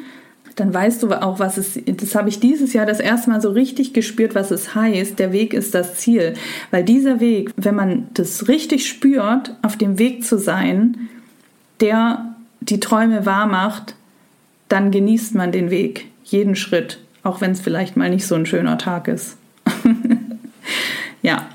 [0.57, 3.51] dann weißt du auch, was es, das habe ich dieses Jahr das erste Mal so
[3.51, 6.33] richtig gespürt, was es heißt, der Weg ist das Ziel.
[6.71, 11.09] Weil dieser Weg, wenn man das richtig spürt, auf dem Weg zu sein,
[11.79, 13.95] der die Träume wahr macht,
[14.67, 16.99] dann genießt man den Weg, jeden Schritt.
[17.23, 19.37] Auch wenn es vielleicht mal nicht so ein schöner Tag ist.
[21.21, 21.47] ja.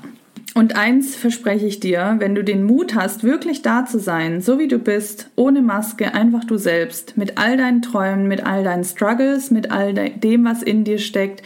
[0.53, 4.57] Und eins verspreche ich dir, wenn du den Mut hast, wirklich da zu sein, so
[4.57, 8.83] wie du bist, ohne Maske, einfach du selbst, mit all deinen Träumen, mit all deinen
[8.83, 11.43] Struggles, mit all dem, was in dir steckt,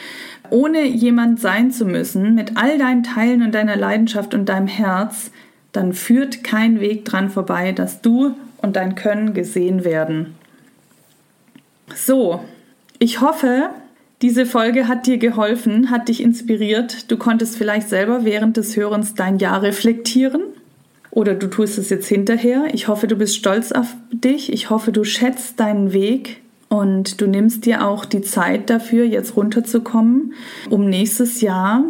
[0.49, 5.31] ohne jemand sein zu müssen, mit all deinen Teilen und deiner Leidenschaft und deinem Herz,
[5.73, 10.35] dann führt kein Weg dran vorbei, dass du und dein Können gesehen werden.
[11.95, 12.41] So,
[12.99, 13.71] ich hoffe,
[14.21, 17.09] diese Folge hat dir geholfen, hat dich inspiriert.
[17.11, 20.41] Du konntest vielleicht selber während des Hörens dein Jahr reflektieren.
[21.09, 22.65] Oder du tust es jetzt hinterher.
[22.71, 24.53] Ich hoffe, du bist stolz auf dich.
[24.53, 29.35] Ich hoffe, du schätzt deinen Weg und du nimmst dir auch die Zeit dafür, jetzt
[29.35, 30.33] runterzukommen,
[30.69, 31.83] um nächstes Jahr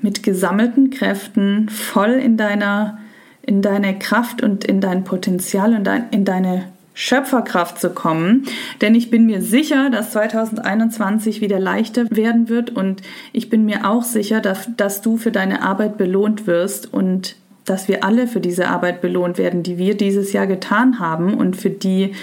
[0.00, 2.98] mit gesammelten Kräften voll in deiner,
[3.42, 6.68] in deine Kraft und in dein Potenzial und in deine
[7.00, 8.42] Schöpferkraft zu kommen.
[8.80, 13.88] Denn ich bin mir sicher, dass 2021 wieder leichter werden wird und ich bin mir
[13.88, 18.40] auch sicher, dass, dass du für deine Arbeit belohnt wirst und dass wir alle für
[18.40, 22.14] diese Arbeit belohnt werden, die wir dieses Jahr getan haben und für die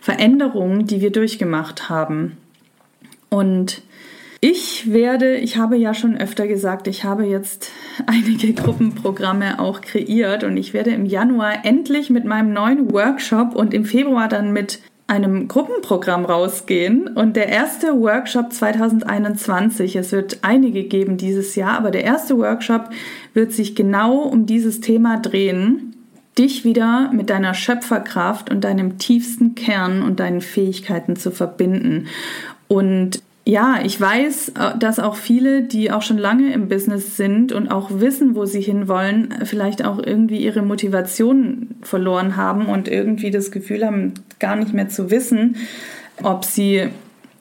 [0.00, 2.38] Veränderungen, die wir durchgemacht haben.
[3.28, 3.82] Und
[4.44, 7.70] ich werde, ich habe ja schon öfter gesagt, ich habe jetzt
[8.06, 13.72] einige Gruppenprogramme auch kreiert und ich werde im Januar endlich mit meinem neuen Workshop und
[13.72, 20.84] im Februar dann mit einem Gruppenprogramm rausgehen und der erste Workshop 2021, es wird einige
[20.84, 22.90] geben dieses Jahr, aber der erste Workshop
[23.34, 25.94] wird sich genau um dieses Thema drehen,
[26.36, 32.08] dich wieder mit deiner Schöpferkraft und deinem tiefsten Kern und deinen Fähigkeiten zu verbinden.
[32.68, 37.52] Und ja, ich weiß, äh, dass auch viele, die auch schon lange im Business sind
[37.52, 43.30] und auch wissen, wo sie hinwollen, vielleicht auch irgendwie ihre Motivation verloren haben und irgendwie
[43.30, 45.56] das Gefühl haben, gar nicht mehr zu wissen,
[46.22, 46.88] ob sie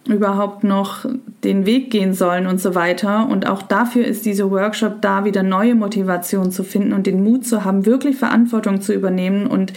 [0.08, 1.06] überhaupt noch
[1.44, 3.28] den Weg gehen sollen und so weiter.
[3.30, 7.46] Und auch dafür ist dieser Workshop da, wieder neue Motivation zu finden und den Mut
[7.46, 9.74] zu haben, wirklich Verantwortung zu übernehmen und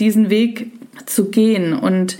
[0.00, 0.72] diesen Weg
[1.06, 1.72] zu gehen.
[1.72, 2.18] Und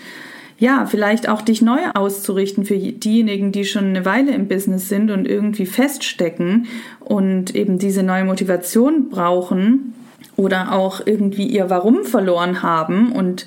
[0.60, 5.10] ja, vielleicht auch dich neu auszurichten für diejenigen, die schon eine Weile im Business sind
[5.10, 6.66] und irgendwie feststecken
[7.00, 9.94] und eben diese neue Motivation brauchen
[10.36, 13.12] oder auch irgendwie ihr Warum verloren haben.
[13.12, 13.46] Und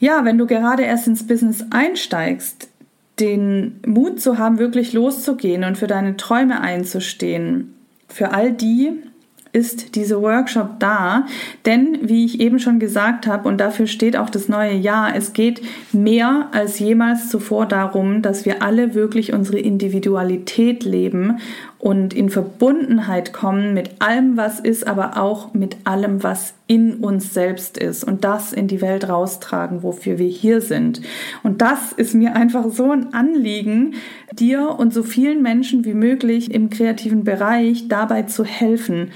[0.00, 2.68] ja, wenn du gerade erst ins Business einsteigst,
[3.20, 7.74] den Mut zu haben, wirklich loszugehen und für deine Träume einzustehen.
[8.08, 8.92] Für all die,
[9.58, 11.26] ist dieser Workshop da.
[11.66, 15.32] Denn, wie ich eben schon gesagt habe, und dafür steht auch das neue Jahr, es
[15.32, 15.60] geht
[15.92, 21.40] mehr als jemals zuvor darum, dass wir alle wirklich unsere Individualität leben
[21.78, 27.32] und in Verbundenheit kommen mit allem, was ist, aber auch mit allem, was in uns
[27.32, 31.00] selbst ist und das in die Welt raustragen, wofür wir hier sind.
[31.44, 33.94] Und das ist mir einfach so ein Anliegen,
[34.32, 39.12] dir und so vielen Menschen wie möglich im kreativen Bereich dabei zu helfen.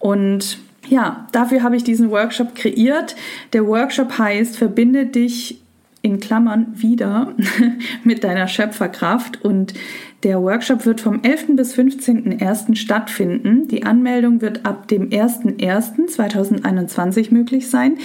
[0.00, 3.14] Und ja, dafür habe ich diesen Workshop kreiert.
[3.52, 5.60] Der Workshop heißt, verbinde dich
[6.02, 7.34] in Klammern wieder
[8.04, 9.74] mit deiner Schöpferkraft und
[10.22, 11.56] der Workshop wird vom 11.
[11.56, 12.76] bis 15.01.
[12.76, 13.68] stattfinden.
[13.68, 17.98] Die Anmeldung wird ab dem 01.01.2021 möglich sein.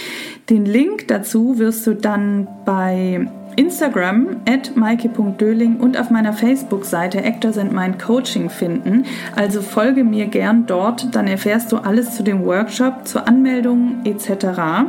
[0.50, 7.58] Den Link dazu wirst du dann bei Instagram at maike.döling und auf meiner Facebook-Seite Actors
[7.58, 9.06] and Mind Coaching finden.
[9.36, 14.88] Also folge mir gern dort, dann erfährst du alles zu dem Workshop, zur Anmeldung etc.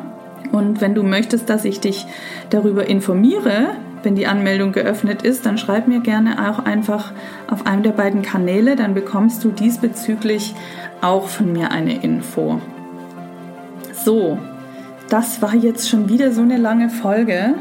[0.53, 2.07] Und wenn du möchtest, dass ich dich
[2.51, 3.71] darüber informiere,
[4.03, 7.13] wenn die Anmeldung geöffnet ist, dann schreib mir gerne auch einfach
[7.51, 10.55] auf einem der beiden Kanäle, dann bekommst du diesbezüglich
[11.01, 12.61] auch von mir eine Info.
[13.93, 14.39] So,
[15.09, 17.55] das war jetzt schon wieder so eine lange Folge.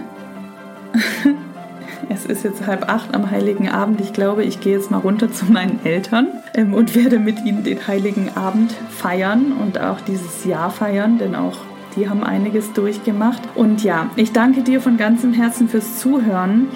[2.09, 3.99] Es ist jetzt halb acht am Heiligen Abend.
[4.01, 7.63] Ich glaube, ich gehe jetzt mal runter zu meinen Eltern ähm, und werde mit ihnen
[7.63, 11.57] den Heiligen Abend feiern und auch dieses Jahr feiern, denn auch
[11.95, 13.41] die haben einiges durchgemacht.
[13.55, 16.67] Und ja, ich danke dir von ganzem Herzen fürs Zuhören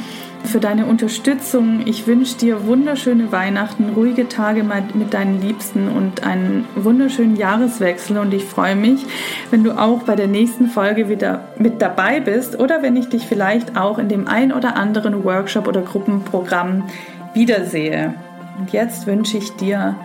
[0.43, 1.81] für deine Unterstützung.
[1.85, 8.17] Ich wünsche dir wunderschöne Weihnachten, ruhige Tage mit deinen Liebsten und einen wunderschönen Jahreswechsel.
[8.17, 9.05] Und ich freue mich,
[9.51, 13.25] wenn du auch bei der nächsten Folge wieder mit dabei bist oder wenn ich dich
[13.25, 16.89] vielleicht auch in dem ein oder anderen Workshop oder Gruppenprogramm
[17.33, 18.13] wiedersehe.
[18.59, 19.95] Und jetzt wünsche ich dir,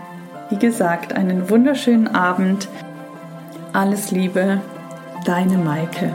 [0.51, 2.69] wie gesagt, einen wunderschönen Abend.
[3.73, 4.61] Alles Liebe,
[5.25, 6.13] deine Maike.